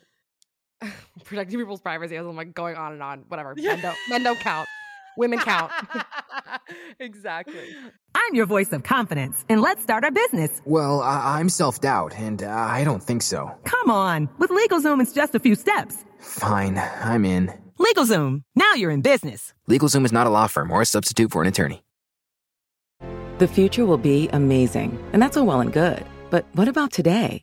[1.24, 2.16] protecting people's privacy.
[2.16, 3.24] I'm like going on and on.
[3.28, 3.54] Whatever.
[3.56, 3.72] Yeah.
[3.74, 4.68] Men don't, men don't count.
[5.16, 5.70] Women count.
[6.98, 7.62] exactly.
[8.14, 10.60] I'm your voice of confidence, and let's start our business.
[10.64, 13.50] Well, I- I'm self doubt, and uh, I don't think so.
[13.64, 16.04] Come on, with LegalZoom, it's just a few steps.
[16.18, 17.52] Fine, I'm in.
[17.78, 19.52] LegalZoom, now you're in business.
[19.70, 21.82] LegalZoom is not a law firm or a substitute for an attorney.
[23.38, 26.04] The future will be amazing, and that's all well and good.
[26.30, 27.42] But what about today?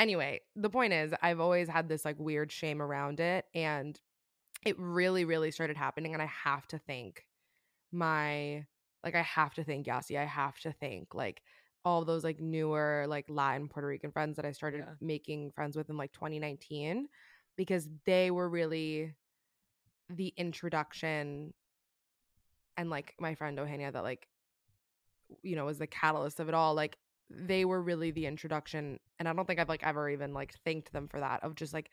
[0.00, 4.00] Anyway, the point is, I've always had this like weird shame around it, and
[4.64, 6.14] it really, really started happening.
[6.14, 7.26] And I have to thank
[7.92, 8.64] my,
[9.04, 10.16] like, I have to thank Yasi.
[10.16, 11.42] I have to thank like
[11.84, 14.94] all those like newer like Latin Puerto Rican friends that I started Yeah.
[15.02, 17.06] making friends with in like 2019,
[17.56, 19.14] because they were really
[20.08, 21.52] the introduction,
[22.78, 24.26] and like my friend Ohania that like,
[25.42, 26.74] you know, was the catalyst of it all.
[26.74, 26.96] Like
[27.30, 30.92] they were really the introduction and i don't think i've like ever even like thanked
[30.92, 31.90] them for that of just like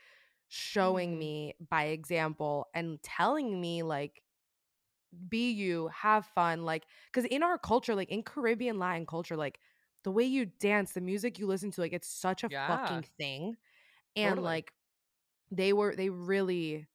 [0.49, 1.19] showing Mhm.
[1.19, 4.23] me by example and telling me like
[5.29, 9.59] be you have fun like because in our culture like in caribbean latin culture like
[10.03, 12.57] the way you dance the music you listen to like it's such a Yeah.
[12.67, 13.55] fucking thing
[14.15, 14.43] and Totally.
[14.43, 14.73] like
[15.51, 16.87] they were they really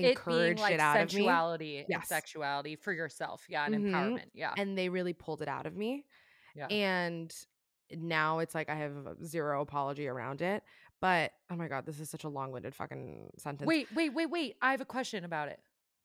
[0.00, 1.46] It being encouraged like it out of me
[1.86, 2.02] Yes.
[2.02, 3.46] sexuality for yourself.
[3.48, 3.84] Yeah, and Mhm.
[3.84, 4.30] empowerment.
[4.34, 4.56] Yeah.
[4.56, 6.06] and they really pulled it out of me
[6.54, 6.70] yeah.
[6.70, 7.34] and
[7.98, 8.92] now it's like I have
[9.24, 10.62] zero apology around it.
[11.00, 13.66] But oh my god, this is such a long-winded fucking sentence.
[13.66, 14.56] wait, wait, wait, wait.
[14.62, 15.60] I have a question about it.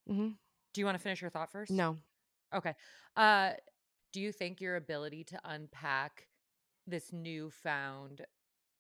[0.08, 0.30] hmm
[0.74, 1.72] Do you want to finish your thought first?
[1.72, 1.98] no,
[2.54, 2.74] Okay.
[3.16, 3.52] Uh
[4.14, 6.28] do you think your ability to unpack
[6.88, 8.26] this newfound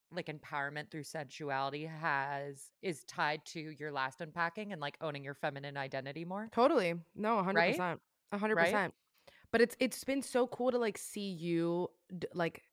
[0.09, 5.33] like empowerment through sensuality has is tied to your last unpacking and like owning your
[5.33, 6.49] feminine identity more?
[6.53, 7.71] totally, no, hundred Right?
[7.73, 8.01] percent,
[8.33, 8.65] hundred Right?
[8.71, 8.93] percent.
[9.51, 12.63] But it's it's been so cool to like see you d- like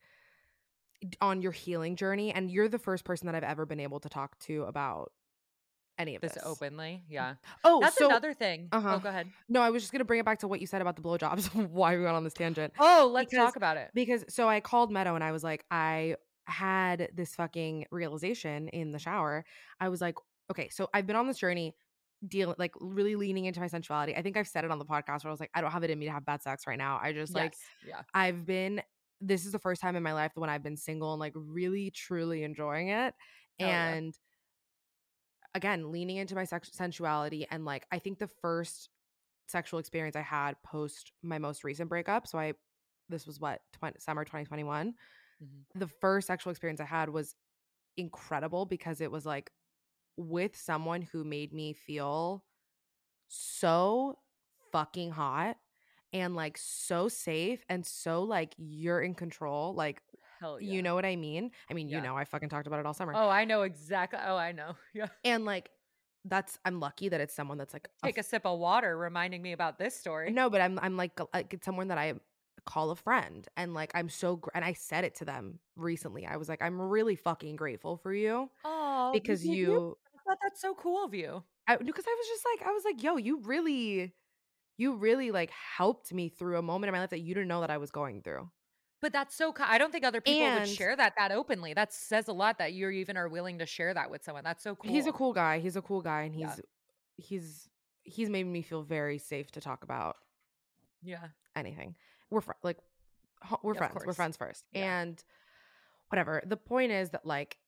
[1.21, 4.09] on your healing journey, and you're the first person that I've ever been able to
[4.09, 5.12] talk to about
[5.99, 6.43] any of This this.
[6.45, 7.05] openly.
[7.09, 7.35] Yeah.
[7.62, 8.69] Oh, That's so another thing.
[8.73, 8.95] uh-huh.
[8.97, 9.29] Oh, go ahead.
[9.49, 11.55] no, I was just gonna bring it back to what you said about the blowjobs.
[11.71, 12.73] Why we went on this tangent?
[12.81, 13.90] Oh, let's Because- talk about it.
[13.95, 18.90] because so I called Meadow and I was like, I had this fucking realization in
[18.93, 19.45] the shower.
[19.81, 20.17] I was like,
[20.51, 21.75] okay, so I've been on this journey,
[22.27, 24.17] dealing like really leaning into my sensuality.
[24.17, 25.85] I think I've said it on the podcast where I was like, I don't have
[25.85, 26.99] it in me to have bad sex right now.
[27.01, 27.55] I just like.
[27.87, 28.01] Yeah.
[28.12, 28.83] I've been
[29.20, 31.90] this is the first time in my life when I've been single and like really
[31.90, 33.14] truly enjoying it.
[33.59, 33.96] Yeah.
[34.05, 34.14] and
[35.55, 38.88] again leaning into my sex- sensuality and like I think the first
[39.46, 42.27] sexual experience I had post my most recent breakup.
[42.27, 42.55] So I
[43.09, 44.94] this was what 20, summer 2021.
[45.40, 45.64] Mhm.
[45.74, 47.35] The first sexual experience I had was
[47.96, 49.53] incredible because it was like
[50.16, 52.44] with someone who made me feel
[53.29, 54.18] so
[54.72, 55.57] fucking hot
[56.14, 60.00] and like so safe and so like you're in control like
[60.40, 60.72] Hell yeah.
[60.72, 61.50] you know what I mean?
[61.70, 63.12] I mean, you know, I fucking talked about it all summer.
[63.14, 64.18] Oh, I know exactly.
[64.24, 64.77] Oh, I know.
[64.94, 65.09] Yeah.
[65.24, 65.70] And like
[66.24, 69.53] that's I'm lucky that it's someone that's like Take a sip of water, reminding me
[69.53, 70.31] about this story.
[70.31, 72.14] No, but I'm I'm like, like it's someone that I
[72.66, 76.27] call a friend, and like I'm so gr- and I said it to them recently.
[76.27, 80.61] I was like, I'm really fucking grateful for you Oh, because you, I thought that's
[80.61, 81.42] so cool of you.
[81.66, 84.14] I, because I was just like, I was like, yo, you really,
[84.76, 87.60] you really like helped me through a moment in my life that you didn't know
[87.60, 88.50] that I was going through.
[89.00, 89.54] But that's so.
[89.58, 91.74] I don't think other people And- would share that that openly.
[91.74, 94.44] That says a lot that you even are willing to share that with someone.
[94.44, 94.90] That's so cool.
[94.90, 95.58] He's a cool guy.
[95.58, 96.56] He's a cool guy, and he's Yeah.
[97.16, 97.68] he's
[98.02, 100.16] he's made me feel very safe to talk about
[101.02, 101.28] Yeah.
[101.54, 101.96] anything.
[102.30, 102.78] We're fr- like
[103.62, 104.02] we're Of friends.
[104.06, 105.00] We're friends first, Yeah.
[105.02, 105.22] and
[106.08, 106.42] whatever.
[106.46, 107.58] The point is that like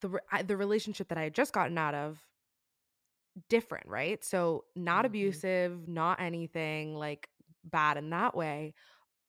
[0.00, 2.20] the re- I, the relationship that I had just gotten out of
[3.48, 4.22] different, right?
[4.24, 5.06] So not Mhm.
[5.06, 7.28] abusive, not anything like
[7.64, 8.74] bad in that way,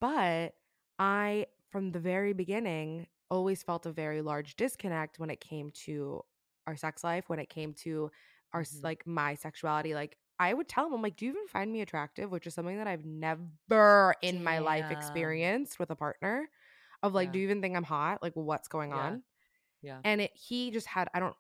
[0.02, 0.56] but
[1.00, 6.24] I from the very beginning always felt a very large disconnect when it came to
[6.68, 8.12] our sex life, when it came to
[8.54, 8.84] our s Mhm.
[8.84, 9.94] like my sexuality.
[9.96, 12.32] Like I would tell him, I'm like, do you even find me attractive?
[12.32, 14.90] Which is something that I've never in my life Damn.
[14.92, 16.50] experienced with a partner.
[17.04, 17.34] Of like, Yeah.
[17.34, 18.22] do you even think I'm hot?
[18.24, 18.94] Like, what's going Yeah.
[18.94, 19.24] on?
[19.82, 20.04] Yeah.
[20.04, 21.36] And it he just had I don't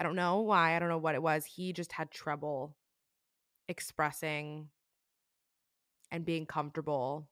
[0.00, 1.44] I don't know why, I don't know what it was.
[1.46, 2.76] He just had trouble
[3.68, 4.70] expressing
[6.10, 7.28] and being comfortable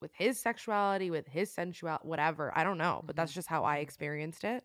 [0.00, 2.56] with his sexuality, with his sensuality, whatever.
[2.56, 3.34] I don't know, but that's Mhm.
[3.34, 3.78] just how I Mhm.
[3.78, 4.64] experienced it.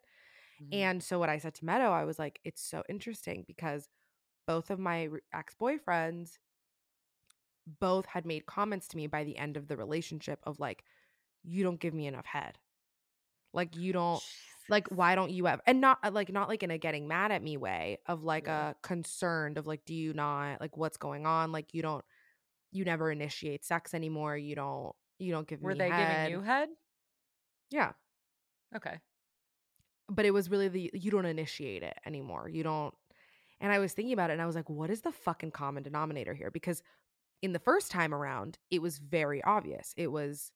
[0.60, 0.80] Mhm.
[0.80, 3.90] And so what I said to Meadow, I was like, it's so interesting because
[4.48, 6.40] both of my ex boyfriends
[7.68, 10.84] both had made comments to me by the end of the relationship of like,
[11.44, 12.60] you don't give me enough head.
[13.54, 14.24] Like you don't
[14.70, 17.32] like why don't you ever and not uh, like not like in a getting mad
[17.32, 18.70] at me way of like Yeah.
[18.70, 22.06] a concerned of like do you not like what's going on like you don't
[22.72, 26.28] you never initiate sex anymore you don't you don't give me Were they head.
[26.28, 26.70] giving you head?
[27.72, 27.94] yeah
[28.76, 29.00] Okay.
[30.10, 32.50] but it was really the you don't initiate it anymore.
[32.50, 32.94] You don't.
[33.62, 35.84] And I was thinking about it and I was like, what is the fucking common
[35.84, 36.50] denominator here?
[36.50, 36.82] Because
[37.42, 39.94] in the first time around, it was very obvious.
[39.98, 40.52] It was,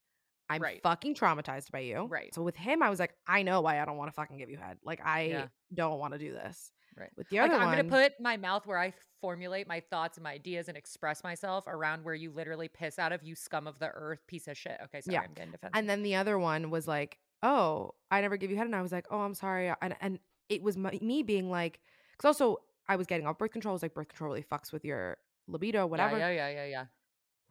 [0.56, 0.82] I'm Right.
[0.82, 2.06] fucking traumatized by you.
[2.06, 2.34] Right.
[2.34, 4.50] So with him, I was like, I know why I don't want to fucking give
[4.50, 4.78] you head.
[4.84, 5.48] Like, I Yeah.
[5.74, 6.72] don't want to do this.
[6.96, 7.10] Right.
[7.18, 10.24] With the Like other I'm gonna put my mouth where I formulate my thoughts and
[10.24, 13.80] my ideas and express myself around where you literally piss out of you scum of
[13.80, 14.78] the earth piece of shit.
[14.84, 15.22] Okay, sorry, Yeah.
[15.22, 15.76] I'm getting defensive.
[15.76, 18.82] And then the other one was like, "Oh, I never give you head," and I
[18.84, 21.80] was like, "Oh, I'm sorry." And and it was my, me being like,
[22.12, 23.72] because also I was getting off birth control.
[23.72, 26.18] I was like, birth control really fucks with your libido, whatever.
[26.20, 26.86] Yeah, yeah, yeah, yeah, yeah.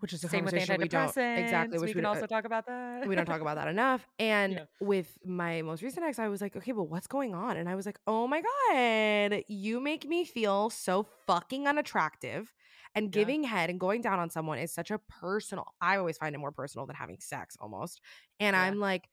[0.02, 1.38] Which is a Same with we antidepressants.
[1.38, 1.78] exactly.
[1.78, 3.06] We Which can also uh, talk about that.
[3.06, 4.04] we don't talk about that enough.
[4.18, 4.64] And Yeah.
[4.80, 7.56] with my most recent ex, I was like, okay, but what's going on?
[7.56, 12.52] And I was like, oh my God, you make me feel so fucking unattractive.
[12.96, 13.10] And Yeah.
[13.20, 16.38] giving head and going down on someone is such a personal, I always find it
[16.38, 18.00] more personal than having sex almost.
[18.40, 18.62] And Yeah.
[18.62, 19.08] I'm like,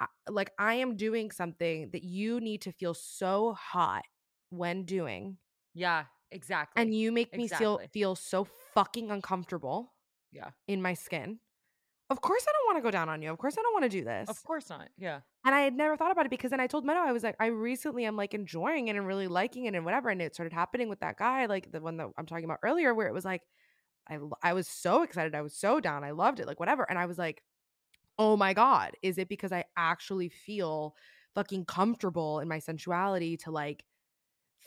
[0.00, 4.04] I, like I am doing something that you need to feel so hot
[4.48, 5.36] when doing.
[5.74, 6.82] Yeah, exactly.
[6.82, 9.92] And you make me feel feel so fucking uncomfortable
[10.32, 11.38] yeah, in my skin.
[12.08, 13.32] Of course I don't want to go down on you.
[13.32, 14.28] Of course I don't want to do this.
[14.28, 14.88] of course not.
[14.96, 17.24] Yeah, And I had never thought about it because then I told Meadow, I was
[17.24, 20.08] like, I recently am like enjoying it and really liking it and whatever.
[20.10, 22.94] And it started happening with that guy, like the one that I'm talking about earlier,
[22.94, 23.42] where it was like,
[24.08, 25.34] I, I was so excited.
[25.34, 26.04] I was so down.
[26.04, 26.86] I loved it, like whatever.
[26.88, 27.42] And I was like,
[28.20, 30.94] oh my God, is it because I actually feel
[31.34, 33.84] fucking comfortable in my sensuality to like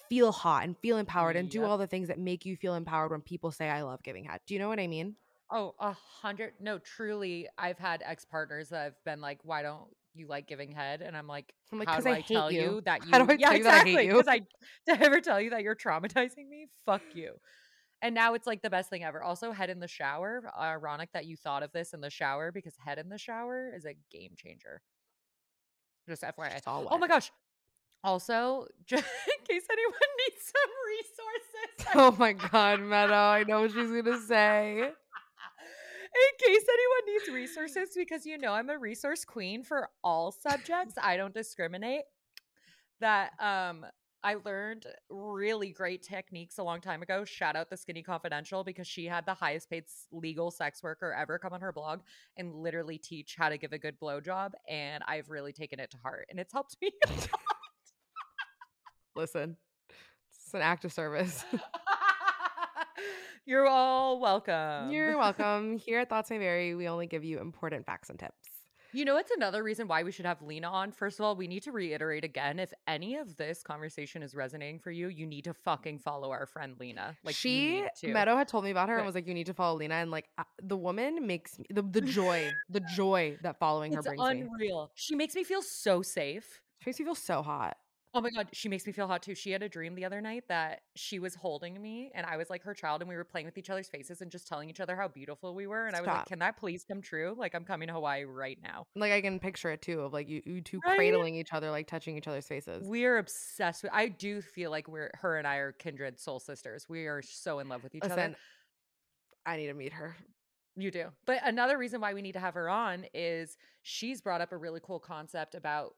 [0.10, 1.70] feel hot and feel empowered and mm, do Yep.
[1.70, 4.42] all the things that make you feel empowered when people say, I love giving head?
[4.46, 5.16] Do you know what I mean?
[5.52, 6.54] Oh, a hundred.
[6.60, 10.72] No, truly, I've had ex partners that have been like, "Why don't you like giving
[10.72, 12.62] head?" And I'm like, I'm like, "How do I I, tell you.
[12.62, 12.82] you.
[12.86, 14.06] that you?" How do I yeah, tell you that I hate exactly.
[14.06, 14.14] you?
[14.14, 14.42] Because I
[15.04, 16.68] I ever tell you that you're traumatizing me?
[16.86, 17.34] Fuck you.
[18.02, 19.22] And now it's like the best thing ever.
[19.22, 20.44] Also, head in the shower.
[20.58, 23.86] Ironic that you thought of this in the shower because head in the shower is
[23.86, 24.82] a game changer.
[26.08, 26.62] Just FYI.
[26.66, 27.32] Oh my gosh.
[28.04, 29.94] Also, just in case anyone
[30.30, 33.14] needs some resources, Oh my God, Meadow.
[33.14, 34.92] I know what she's going to say.
[36.16, 40.96] In case anyone needs resources, because you know I'm a resource queen for all subjects.
[41.02, 42.04] I don't discriminate.
[43.00, 43.86] That um
[44.22, 47.24] I learned really great techniques a long time ago.
[47.24, 51.40] Shout out the Skinny Confidential because she had the highest paid legal sex worker ever
[51.40, 52.02] come on her blog
[52.36, 54.52] and literally teach how to give a good blowjob.
[54.68, 56.92] And I've really taken it to heart and it's helped me.
[57.08, 57.30] a lot.
[59.16, 59.56] Listen,
[60.46, 61.46] It's an act of service.
[63.50, 64.92] You're all welcome.
[64.92, 65.80] You're welcome.
[65.80, 68.36] Here at Thoughts May Vary, we only give you important facts and tips.
[68.92, 70.92] You know, it's another reason why we should have Lena on.
[70.92, 74.78] First of all, we need to reiterate again if any of this conversation is resonating
[74.78, 77.18] for you, you need to fucking follow our friend Lena.
[77.24, 77.86] Like, she.
[78.04, 80.12] Meadow had told me about her and was like, "You need to follow Lena." And
[80.12, 84.08] like, uh, the woman makes me the the joy, the joy that following her It's
[84.08, 84.42] brings me.
[84.42, 84.92] unreal.
[84.94, 86.62] She makes me feel so safe.
[86.82, 87.78] She makes me feel so hot.
[88.14, 89.36] Oh my god, she makes me feel hot too.
[89.36, 92.50] She had a dream the other night that she was holding me and I was
[92.50, 94.80] like her child and we were playing with each other's faces and just telling each
[94.80, 95.86] other how beautiful we were.
[95.86, 97.36] And I was like, Can that please come true?
[97.38, 98.88] Like I'm coming to Hawaii right now.
[98.96, 100.96] Like I can picture it too, of like you, you two Right?
[100.98, 102.88] cradling each other, like touching each other's faces.
[102.88, 106.40] We are obsessed with I do feel like we're her and I are kindred soul
[106.40, 106.88] sisters.
[106.90, 108.36] We are so in love with each other.
[109.46, 110.16] I need to meet her.
[110.76, 111.08] You do.
[111.26, 114.58] But another reason why we need to have her on is she's brought up a
[114.58, 115.96] really cool concept about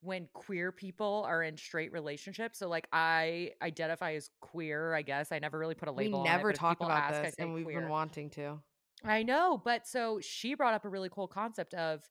[0.00, 2.58] when queer people are in straight relationships.
[2.58, 5.32] So like I identify as queer, I guess.
[5.32, 7.34] I never really put a We label on it, never but talk about ask, this,
[7.38, 7.80] and we've queer.
[7.80, 8.58] been wanting to.
[9.04, 12.08] I know, but so she brought up a really cool concept of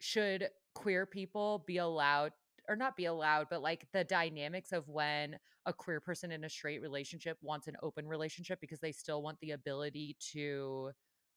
[0.00, 2.32] should queer people be allowed
[2.68, 6.48] or not be allowed, but like the dynamics of when a queer person in a
[6.48, 10.90] straight relationship wants an open relationship because they still want the ability to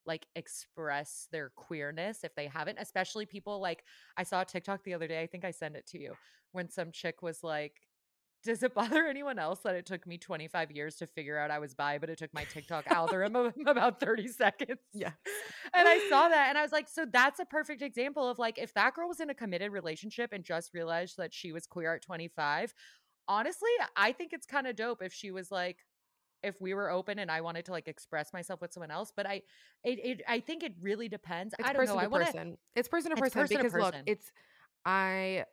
[0.07, 3.83] like express their queerness if they haven't, especially people like
[4.17, 6.13] I saw a TikTok the other day, I think I sent it to you,
[6.51, 7.73] when some chick was like,
[8.43, 11.59] does it bother anyone else that it took me 25 years to figure out I
[11.59, 14.79] was bi, but it took my TikTok algorithm about 30 seconds?
[14.93, 15.11] Yeah.
[15.73, 18.57] And I saw that and I was like, so that's a perfect example of like
[18.57, 21.95] if that girl was in a committed relationship and just realized that she was queer
[21.95, 22.73] at 25,
[23.27, 25.79] honestly, I think it's kind of dope if she was like,
[26.43, 29.25] if we were open and I wanted to like express myself with someone else, but
[29.25, 29.41] I,
[29.83, 31.53] it, it I think it really depends.
[31.57, 32.01] It's I don't person know.
[32.01, 32.57] I want person.
[32.75, 34.31] It's person to person person to because look, it's
[34.85, 35.45] I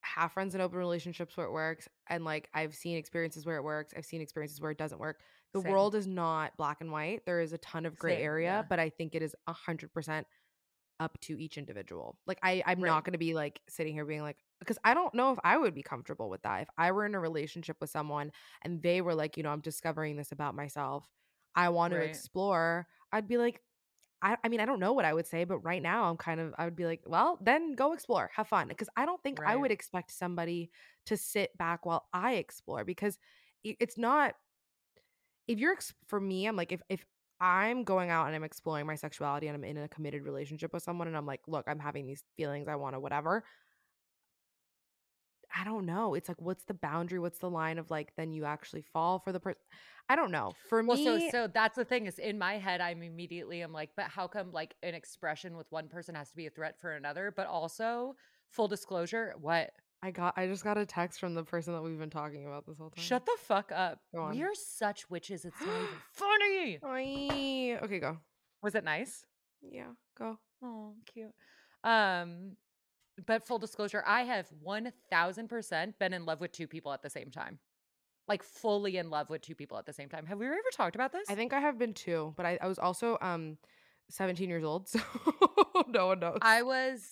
[0.00, 3.64] have friends in open relationships where it works, and like I've seen experiences where it
[3.64, 3.92] works.
[3.96, 5.20] I've seen experiences where it doesn't work.
[5.52, 5.72] The Same.
[5.72, 7.24] world is not black and white.
[7.24, 8.62] There is a ton of gray Same, area, yeah.
[8.68, 10.26] but I think it is a hundred percent
[11.00, 12.18] up to each individual.
[12.26, 12.84] Like I, I'm Right.
[12.84, 15.56] not going to be like sitting here being like, because I don't know if I
[15.56, 16.62] would be comfortable with that.
[16.62, 18.32] If I were in a relationship with someone
[18.62, 21.04] and they were like, you know, I'm discovering this about myself,
[21.54, 22.88] I want to explore.
[23.12, 23.62] I'd be like,
[24.20, 26.40] I, I mean, I don't know what I would say, but right now I'm kind
[26.40, 28.68] of, I would be like, well, then go explore, have fun.
[28.68, 30.70] Because I don't think I would expect somebody
[31.06, 33.18] to sit back while I explore because
[33.62, 34.34] it's not,
[35.46, 37.04] if you're, for me, I'm like, if, if
[37.40, 40.82] I'm going out and I'm exploring my sexuality and I'm in a committed relationship with
[40.82, 43.44] someone and I'm like, look, I'm having these feelings, I want to whatever.
[45.54, 46.14] I don't know.
[46.14, 47.18] It's like, what's the boundary?
[47.18, 49.60] What's the line of like, then you actually fall for the person?
[50.08, 50.52] I don't know.
[50.68, 53.72] For Well, me, so so that's the thing is in my head, I'm immediately I'm
[53.72, 56.78] like, but how come like an expression with one person has to be a threat
[56.80, 57.32] for another?
[57.34, 58.14] But also,
[58.50, 59.72] full disclosure, what?
[60.02, 62.66] I got I just got a text from the person that we've been talking about
[62.66, 63.02] this whole time.
[63.04, 64.00] Shut the fuck up.
[64.12, 65.44] We are such witches.
[65.44, 66.78] It's not even funny.
[66.84, 68.18] Ay, okay, go.
[68.62, 69.24] Was it nice?
[69.60, 70.38] Yeah, go.
[70.62, 71.32] Oh, cute.
[71.82, 72.56] Um,
[73.26, 77.02] but full disclosure, I have one thousand percent been in love with two people at
[77.02, 77.58] the same time,
[78.28, 80.26] like fully in love with two people at the same time.
[80.26, 81.26] Have we ever talked about this?
[81.28, 83.58] I think I have been too, but I, I was also um
[84.10, 85.00] 17 years old, so
[85.88, 86.38] no one knows.
[86.40, 87.02] I was.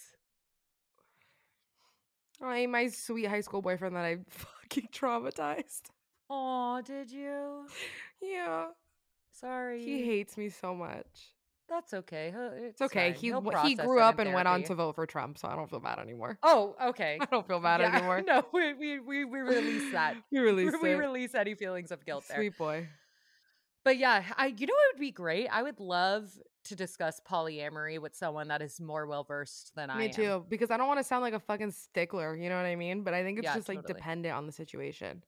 [2.43, 5.83] I my sweet high school boyfriend that I fucking traumatized.
[6.29, 7.67] Oh, did you?
[8.21, 8.67] Yeah,
[9.33, 9.83] Sorry.
[9.85, 11.07] he hates me so much.
[11.69, 12.33] That's okay.
[12.59, 13.11] It's, It's okay.
[13.11, 13.15] fine.
[13.21, 15.69] He He'll he grew up and went on to vote for Trump, so I don't
[15.69, 16.39] feel bad anymore.
[16.45, 17.19] Oh, okay.
[17.21, 18.23] I don't feel bad Yeah, anymore.
[18.25, 20.15] No, we we we, we release that.
[20.31, 20.97] we released we it.
[20.97, 22.39] release any feelings of guilt there.
[22.39, 22.89] Sweet boy.
[23.87, 25.47] But yeah, I you know what would be great?
[25.47, 30.07] I would love to discuss polyamory with someone that is more well versed than I
[30.07, 30.09] am.
[30.09, 32.35] Me too, because I don't want to sound like a fucking stickler.
[32.35, 33.03] You know what I mean?
[33.05, 35.23] But I think it's Yeah, just like dependent on the situation.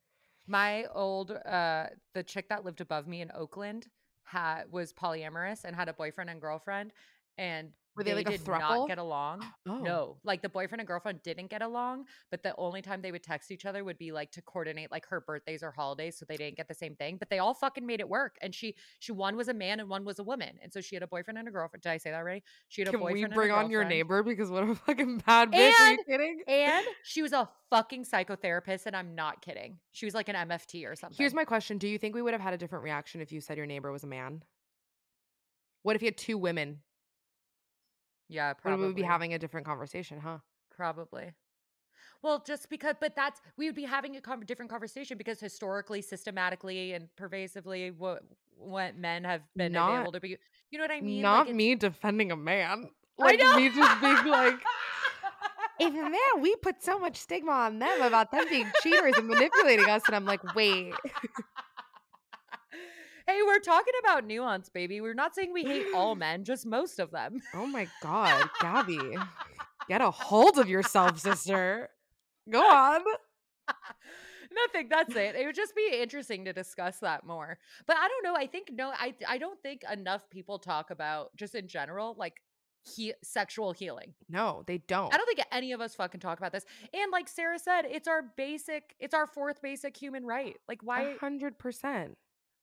[0.48, 3.88] My old uh the chick that lived above me in Oakland
[4.24, 6.92] had was polyamorous and had a boyfriend and girlfriend
[7.36, 8.61] and Were they, like, a did throuple?
[8.61, 9.44] not get along.
[9.66, 9.78] Oh.
[9.78, 13.22] No, like the boyfriend and girlfriend didn't get along, but the only time they would
[13.22, 16.36] text each other would be like to coordinate like her birthdays or holidays, so they
[16.36, 17.16] didn't get the same thing.
[17.18, 18.36] But they all fucking made it work.
[18.40, 20.96] And she, she one was a man and one was a woman, and so she
[20.96, 21.82] had a boyfriend and a girlfriend.
[21.82, 22.42] Did I say that right?
[22.68, 23.14] She had a Can boyfriend.
[23.14, 24.22] we and a bring on your neighbor?
[24.22, 25.72] Because what a fucking bad bitch.
[25.80, 26.40] Are you kidding?
[26.46, 29.78] And she was a fucking psychotherapist, and I'm not kidding.
[29.92, 31.16] She was like an MFT or something.
[31.16, 33.40] Here's my question: Do you think we would have had a different reaction if you
[33.40, 34.42] said your neighbor was a man?
[35.82, 36.80] What if you had two women?
[38.29, 40.39] Yeah, probably we would be having a different conversation, huh?
[40.70, 41.33] Probably.
[42.22, 46.03] Well, just because, but that's we would be having a con- different conversation because historically,
[46.03, 48.22] systematically, and pervasively, what
[48.57, 50.37] what men have been Not- able to be.
[50.70, 51.22] You know what I mean?
[51.22, 52.91] Not Like, me defending a man.
[53.20, 53.57] I Like know.
[53.57, 54.57] me just being like,
[55.81, 59.89] if man, we put so much stigma on them about them being cheaters and manipulating
[59.89, 60.93] us, and I'm like, wait,
[63.29, 65.01] hey, we're talking about nuance, baby.
[65.01, 67.41] We're not saying we hate all men, just most of them.
[67.55, 69.16] oh my god, Gabby,
[69.89, 71.91] get a hold of yourself, sister.
[72.51, 73.03] Go on.
[74.51, 74.89] Nothing.
[74.89, 75.37] That's it.
[75.37, 77.59] It would just be interesting to discuss that more.
[77.87, 78.35] But I don't know.
[78.35, 78.91] I think no.
[78.99, 82.41] I I don't think enough people talk about just in general like
[82.83, 84.14] he, sexual healing.
[84.31, 85.12] No, they don't.
[85.12, 86.64] I don't think any of us fucking talk about this.
[86.95, 88.97] And like Sarah said, it's our basic.
[88.99, 90.57] It's our fourth basic human right.
[90.66, 91.03] Like why?
[91.03, 92.16] A hundred percent.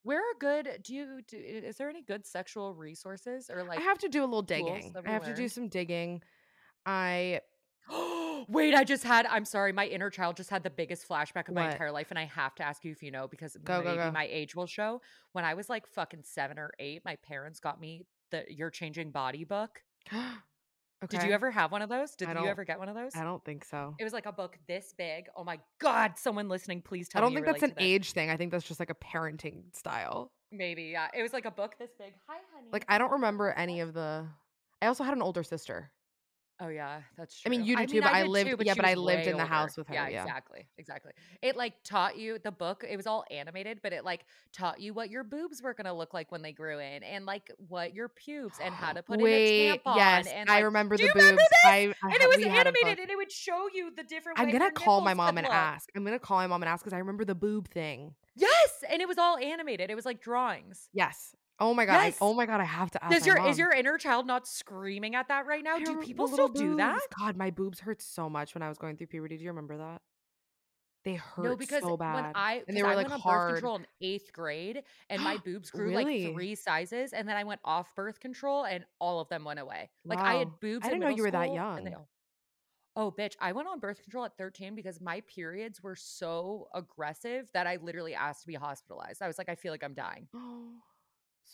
[0.05, 0.81] Where are good?
[0.83, 1.21] Do you?
[1.27, 3.79] Do, is there any good sexual resources or like?
[3.79, 4.93] I have to do a little digging.
[5.03, 6.21] I have to do some digging.
[6.85, 7.41] I
[8.47, 9.25] Wait, I just had.
[9.25, 11.71] I'm sorry, my inner child just had the biggest flashback of my What?
[11.71, 13.97] entire life, and I have to ask you if you know because Go, go, maybe
[13.97, 14.11] go.
[14.11, 15.01] my age will show.
[15.31, 19.09] When I was like fucking seven or eight, my parents got me the "You're Changing
[19.09, 19.81] Body" book.
[21.03, 21.17] okay.
[21.17, 22.15] Did you ever have one of those?
[22.15, 23.15] Did you ever get one of those?
[23.15, 23.95] I don't think so.
[23.99, 25.25] It was like a book this big.
[25.35, 26.13] Oh my god!
[26.17, 27.23] Someone listening, please tell me.
[27.23, 27.35] I don't me.
[27.37, 28.07] think that's an relate to this.
[28.07, 28.29] age thing.
[28.29, 30.31] I think that's just like a parenting style.
[30.51, 31.07] Maybe yeah.
[31.13, 32.13] It was like a book this big.
[32.27, 32.69] Hi, honey.
[32.71, 34.25] Like I don't remember any of the.
[34.81, 35.91] I also had an older sister.
[36.61, 37.49] Oh yeah, that's true.
[37.49, 39.43] I mean, you do too, but I did lived- yeah, but I lived in the
[39.43, 39.45] older.
[39.45, 40.21] house with her, Yeah, yeah.
[40.23, 41.11] exactly, exactly.
[41.41, 42.85] It like taught you the book.
[42.89, 46.13] It was all animated, but it like taught you what your boobs were gonna look
[46.13, 49.65] like when they grew in, and like what your pubes and how to put Wait,
[49.67, 49.95] in a tampon.
[49.97, 51.15] yes, and, I remember the boobs.
[51.15, 51.41] remember?
[51.65, 52.77] I, I and it was we had a book.
[52.83, 54.39] animated, and it would show you the different.
[54.39, 55.53] I'm gonna call my mom and look.
[55.53, 55.89] ask.
[55.93, 58.15] I'm gonna call my mom and ask because I remember the boob thing.
[58.33, 59.89] Yes, and it was all animated.
[59.89, 60.87] It was like drawings.
[60.93, 61.35] Yes.
[61.59, 61.95] Oh my god.
[61.97, 62.59] I- oh my god.
[62.59, 63.13] I have to ask.
[63.13, 63.49] Does your mom.
[63.49, 65.77] is your inner child not screaming at that right now?
[65.77, 66.99] Do people still little do that?
[67.17, 69.37] God, my boobs hurt so much when I was going through puberty.
[69.37, 70.01] Do you remember that?
[71.05, 72.15] They hurt No, because so bad.
[72.15, 75.21] when I and they were I like went on birth control in eighth grade, and
[75.23, 76.25] my boobs grew Really?
[76.25, 79.59] like three sizes, and then I went off birth control, and all of them went
[79.59, 79.91] away.
[80.03, 80.83] Like I had boobs.
[80.85, 82.05] I didn't know you were that school, and they young.
[82.97, 83.35] Oh, bitch!
[83.41, 87.75] I went on birth control at 13 because my periods were so aggressive that I
[87.81, 89.21] literally asked to be hospitalized.
[89.21, 90.69] I was like, I feel like I'm dying, Oh,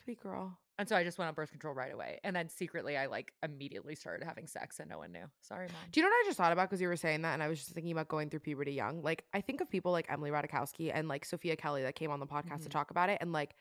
[0.03, 0.57] sweet girl.
[0.79, 2.19] and so I just went on birth control right away.
[2.23, 5.25] And then secretly, I like immediately started having sex, and no one knew.
[5.41, 5.75] Sorry, mom.
[5.91, 6.69] Do you know what I just thought about?
[6.69, 9.01] Because you were saying that, and I was just thinking about going through puberty young.
[9.03, 12.19] Like, I think of people like Emily Ratajkowski and like Sophia Kelly that came on
[12.19, 12.71] the podcast to Mhm.
[12.71, 13.55] talk about it, and like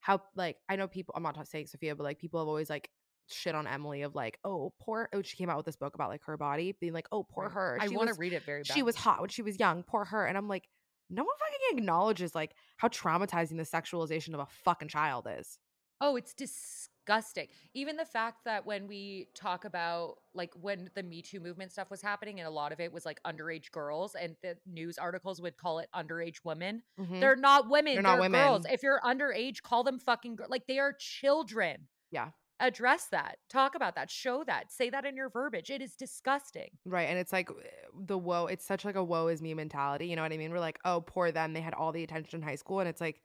[0.00, 1.14] how, like, I know people.
[1.16, 2.90] I'm not saying Sophia, but like people have always like
[3.28, 5.08] shit on Emily of like, oh, poor.
[5.12, 7.48] Oh, she came out with this book about like her body being like, oh, poor
[7.48, 7.78] her.
[7.80, 8.74] I want to read it very badly.
[8.74, 9.82] She was hot when she was young.
[9.82, 10.26] Poor her.
[10.26, 10.68] And I'm like,
[11.10, 15.58] no one fucking acknowledges like how traumatizing the sexualization of a fucking child is.
[16.00, 17.48] Oh, it's disgusting.
[17.74, 21.90] Even the fact that when we talk about like when the Me Too movement stuff
[21.90, 25.40] was happening, and a lot of it was like underage girls, and the news articles
[25.40, 26.82] would call it underage women.
[27.00, 27.20] Mhm.
[27.20, 27.94] They're not women.
[27.94, 28.62] They're They're, not girls.
[28.64, 28.72] women.
[28.74, 31.88] If you're underage, call them fucking gir- like they are children.
[32.10, 32.30] Yeah.
[32.58, 33.36] Address that.
[33.50, 34.10] Talk about that.
[34.10, 34.72] Show that.
[34.72, 35.68] Say that in your verbiage.
[35.68, 36.70] It is disgusting.
[36.86, 37.02] Right.
[37.04, 37.50] And it's like
[37.94, 40.06] the woe, it's such like a woe is me mentality.
[40.06, 40.50] You know what I mean?
[40.50, 41.52] We're like, oh, poor them.
[41.52, 42.80] They had all the attention in high school.
[42.80, 43.20] And it's like,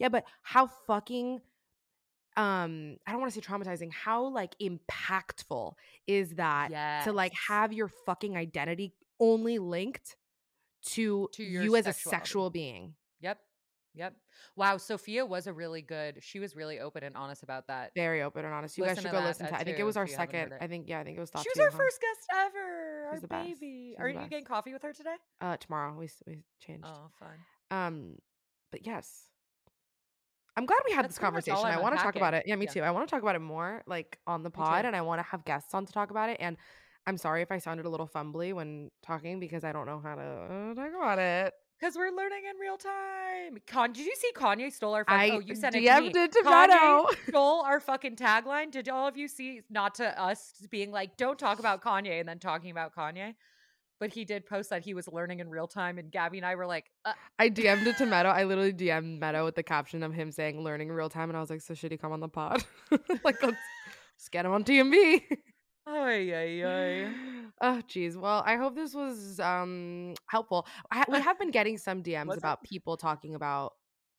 [0.00, 1.40] yeah, but how fucking
[2.36, 5.74] um I don't want to say traumatizing, how like impactful
[6.06, 10.16] is that to like have your fucking identity only linked
[10.86, 12.94] to, To you as a sexual being?
[13.20, 13.38] Yep.
[13.94, 14.14] Yep.
[14.56, 14.76] Wow.
[14.76, 16.18] Sophia was a really good.
[16.20, 17.92] She was really open and honest about that.
[17.94, 18.76] Very open and honest.
[18.76, 20.34] You guys should go that, listen to that I think it was our you haven't
[20.34, 20.58] heard second.
[20.60, 21.76] I think, yeah, I think it was She was two, our huh?
[21.76, 23.10] first guest ever.
[23.14, 23.94] She's our baby.
[23.98, 24.30] Are you best.
[24.30, 25.14] getting coffee with her today?
[25.40, 25.94] Uh tomorrow.
[25.96, 26.86] We, we changed.
[26.86, 27.36] Oh, fun.
[27.70, 28.16] Um,
[28.72, 29.30] but yes,
[30.56, 31.78] I'm glad we had That's this pretty much all conversation.
[31.78, 32.44] I want to talk about it.
[32.46, 32.72] Yeah, me Yeah.
[32.72, 32.82] too.
[32.82, 35.24] I want to talk about it more, like on the pod, and I want to
[35.24, 36.36] have guests on to talk about it.
[36.40, 36.56] And
[37.06, 40.14] I'm sorry if I sounded a little fumbly when talking because I don't know how
[40.14, 41.54] to uh, talk about it.
[41.78, 43.58] Because we're learning in real time.
[43.66, 45.04] Con- did you see Kanye stole our?
[45.04, 46.06] Fun- I oh, you sent it to me.
[46.08, 48.70] It to Kanye stole our fucking tagline.
[48.70, 49.62] Did all of you see?
[49.68, 53.34] Not to us being like, don't talk about Kanye, and then talking about Kanye.
[54.00, 56.56] But he did post that he was learning in real time, and Gabby and I
[56.56, 58.28] were like, uh, I DM'd it to Meadow.
[58.28, 61.36] I literally DM'd Meadow with the caption of him saying "learning in real time," and
[61.36, 62.64] I was like, "So should he come on the pod?
[62.90, 65.20] like, let's, let's get him on TMB."
[65.86, 67.12] ay, ay, ay.
[67.60, 68.16] Oh, geez.
[68.16, 70.66] Well, I hope this was um helpful.
[70.90, 72.40] I, we have been getting some DMs Was it?
[72.40, 73.74] about people talking about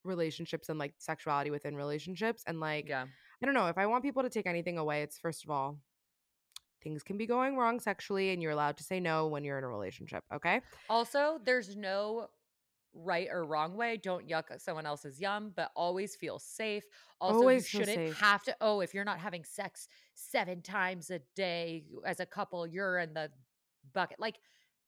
[0.05, 3.05] relationships and like sexuality within relationships, and like Yeah.
[3.41, 5.01] I don't know if I want people to take anything away.
[5.01, 5.77] It's first of all,
[6.85, 9.63] things can be going wrong sexually, and you're allowed to say no when you're in
[9.63, 10.23] a relationship.
[10.33, 10.61] Okay.
[10.89, 12.27] Also, there's no
[12.93, 13.97] right or wrong way.
[13.97, 16.83] Don't yuck someone else's yum, but always feel safe.
[17.19, 18.17] Also, Always you shouldn't safe.
[18.19, 18.55] have to.
[18.61, 23.13] Oh, if you're not having sex seven times a day as a couple, you're in
[23.15, 23.31] the
[23.93, 24.19] bucket.
[24.19, 24.35] Like,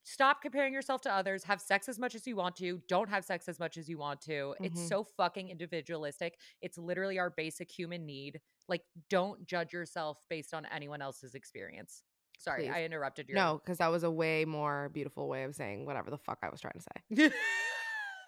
[0.10, 1.44] stop comparing yourself to others.
[1.44, 2.82] Have sex as much as you want to.
[2.88, 4.56] Don't have sex as much as you want to.
[4.62, 4.88] It's Mhm.
[4.88, 6.40] so fucking individualistic.
[6.62, 8.40] It's literally our basic human need.
[8.70, 12.04] Like, don't judge yourself based on anyone else's experience.
[12.40, 12.72] Sorry, Please.
[12.74, 16.10] I interrupted you No, because that was a way more beautiful way of saying whatever
[16.10, 17.32] the fuck I was trying to say.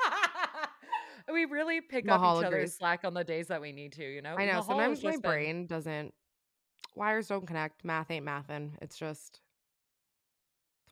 [1.31, 2.47] we really pick up each agrees.
[2.47, 4.03] other's slack on the days that we need to.
[4.03, 4.35] You know.
[4.35, 4.51] I know.
[4.53, 6.13] Mahal Sometimes my been- brain doesn't.
[6.95, 7.85] Wires don't connect.
[7.85, 8.71] Math ain't mathin'.
[8.81, 9.39] It's just.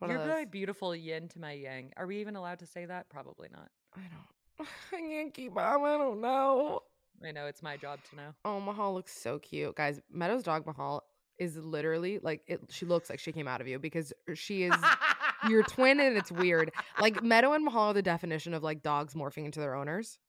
[0.02, 1.92] You're my beautiful yin to my yang.
[1.98, 3.10] Are we even allowed to say that?
[3.10, 3.70] Probably not.
[3.96, 4.68] I don't.
[4.94, 5.82] I can't keep up.
[5.82, 6.82] I don't know.
[7.26, 8.30] I know it's my job to know.
[8.46, 10.00] Oh, Mahal looks so cute, guys.
[10.12, 11.04] Meadow's dog Mahal
[11.40, 12.62] is literally like it.
[12.70, 14.76] She looks like she came out of you because she is
[15.50, 16.72] your twin, and it's weird.
[17.00, 20.20] Like Meadow and Mahal are the definition of like dogs morphing into their owners.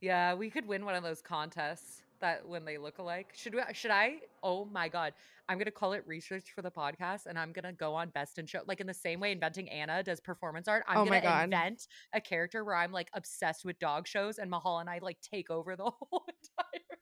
[0.00, 3.32] Yeah, we could win one of those contests that when they look alike.
[3.34, 4.16] Should we should I?
[4.42, 5.12] Oh my god.
[5.48, 8.46] I'm gonna call it research for the podcast and I'm gonna go on best in
[8.46, 8.60] show.
[8.66, 10.84] Like in the same way inventing Anna does performance art.
[10.88, 11.44] I'm Oh gonna God.
[11.44, 15.18] invent a character where I'm like obsessed with dog shows and Mahal and I like
[15.20, 16.98] take over the whole entire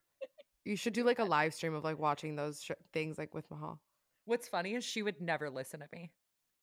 [0.65, 3.49] You should do like a live stream of like watching those sh- things like with
[3.49, 3.79] Mahal.
[4.25, 6.11] What's funny is she would never listen to me.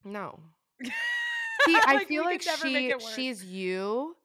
[0.04, 0.38] No.
[0.84, 0.90] See,
[1.86, 4.16] I Like, feel like could never make she she's you,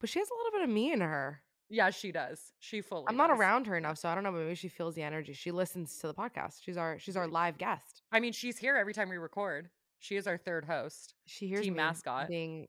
[0.00, 1.42] but she has a little bit of me in her.
[1.70, 2.52] Yeah, she does.
[2.60, 3.38] She fully I'm not does.
[3.38, 4.32] around her enough, so I don't know.
[4.32, 5.32] Maybe she feels the energy.
[5.34, 6.62] She listens to the podcast.
[6.62, 8.02] She's our she's our live guest.
[8.12, 9.68] I mean, she's here every time we record.
[9.98, 11.14] She is our third host.
[11.26, 12.28] She hears Team me mascot.
[12.28, 12.68] being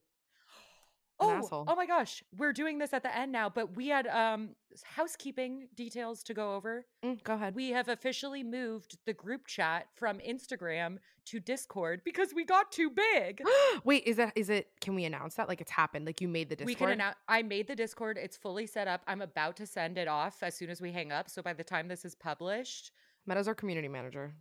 [1.22, 2.24] Oh, oh my gosh.
[2.38, 4.50] We're doing this at the end now, but we had um
[4.84, 6.86] housekeeping details to go over.
[7.04, 7.56] Mm, go ahead.
[7.56, 12.90] We have officially moved the group chat from Instagram to Discord because we got too
[12.90, 13.42] big.
[13.84, 14.68] Wait, is that is it?
[14.82, 15.48] Can we announce that?
[15.50, 16.06] Like it's happened?
[16.06, 16.68] Like you made the Discord?
[16.68, 18.18] We can announce I made the Discord.
[18.18, 19.02] It's fully set up.
[19.08, 21.30] I'm about to send it off as soon as we hang up.
[21.30, 22.92] So by the time this is published,
[23.26, 24.34] Meta's our community manager.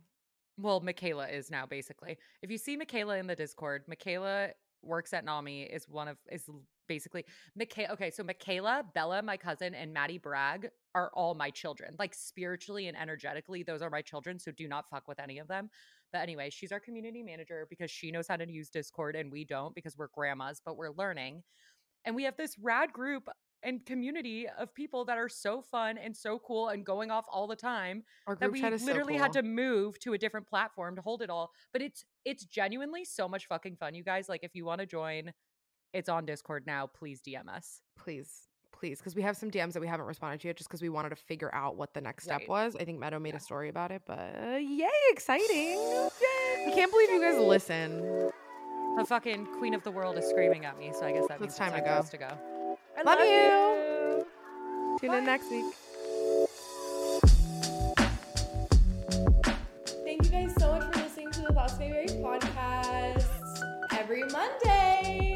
[0.57, 2.17] well, Michaela is now basically.
[2.41, 4.49] If you see Michaela in the Discord, Michaela
[4.81, 6.49] works at Nami is one of is
[6.87, 7.23] basically
[7.55, 7.93] Michaela.
[7.93, 11.95] Okay, so Michaela, Bella, my cousin, and Maddie Bragg are all my children.
[11.99, 14.39] Like spiritually and energetically, those are my children.
[14.39, 15.69] So do not fuck with any of them.
[16.11, 19.45] But anyway, she's our community manager because she knows how to use Discord and we
[19.45, 21.43] don't because we're grandmas, but we're learning.
[22.05, 23.29] And we have this rad group
[23.63, 27.47] and community of people that are so fun and so cool and going off all
[27.47, 30.95] the time Our that we is so literally had to move to a different platform
[30.95, 31.51] to hold it all.
[31.73, 34.29] But it's it's genuinely so much fucking fun, you guys.
[34.29, 35.33] Like if you want to join,
[35.93, 36.85] it's on Discord now.
[36.87, 37.81] Please DM us.
[37.97, 40.81] Please, please, because we have some DMs that we haven't responded to yet, just because
[40.81, 42.49] we wanted to figure out what the next step Right.
[42.49, 42.75] was.
[42.75, 45.47] I think Meadow made a story about it, but yay, exciting!
[46.21, 46.65] Yay!
[46.67, 48.29] I can't believe you guys listen.
[48.97, 51.51] The fucking queen of the world is screaming at me, so I guess that means
[51.53, 52.07] it's time to for go.
[52.09, 52.77] to go.
[52.97, 54.25] I Love you.
[54.95, 54.97] you.
[54.99, 55.65] Tune in next week.
[64.39, 65.35] Every Monday.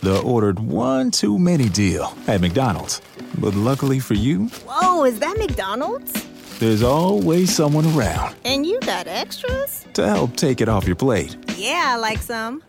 [0.00, 3.00] The ordered one too many deal at McDonald's.
[3.38, 6.24] But luckily for you, Whoa, is that McDonald's?
[6.58, 9.84] there's always someone around And you got extras?
[9.92, 11.36] to help take it off your plate.
[11.56, 12.62] Yeah, I like some.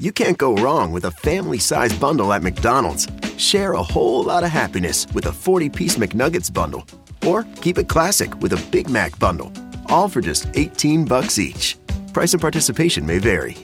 [0.00, 3.08] You can't go wrong with a family sized bundle at McDonald's.
[3.36, 6.86] Share a whole lot of happiness with a 40 piece McNuggets bundle.
[7.26, 9.52] Or keep it classic with a Big Mac bundle.
[9.86, 11.76] All for just 18 bucks each.
[12.12, 13.56] Price and participation may vary.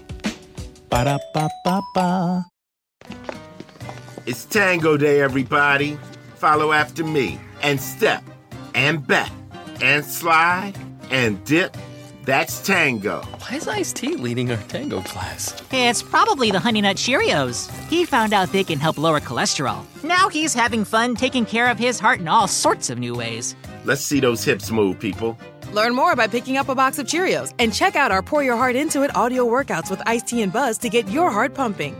[0.91, 2.47] Ba-da-ba-ba-ba.
[4.27, 5.99] It's Tango Day, everybody.
[6.35, 8.25] Follow after me and step
[8.75, 9.31] and bet
[9.81, 10.75] and slide
[11.11, 11.77] and dip.
[12.25, 13.21] That's tango.
[13.21, 15.55] Why is Ice T leading our tango class?
[15.71, 17.71] It's probably the Honey Nut Cheerios.
[17.89, 19.85] He found out they can help lower cholesterol.
[20.03, 23.55] Now he's having fun taking care of his heart in all sorts of new ways.
[23.85, 25.37] Let's see those hips move, people.
[25.73, 28.57] Learn more by picking up a box of Cheerios and check out our Pour Your
[28.57, 31.95] Heart Into It audio workouts with Ice T and Buzz to get your heart pumping.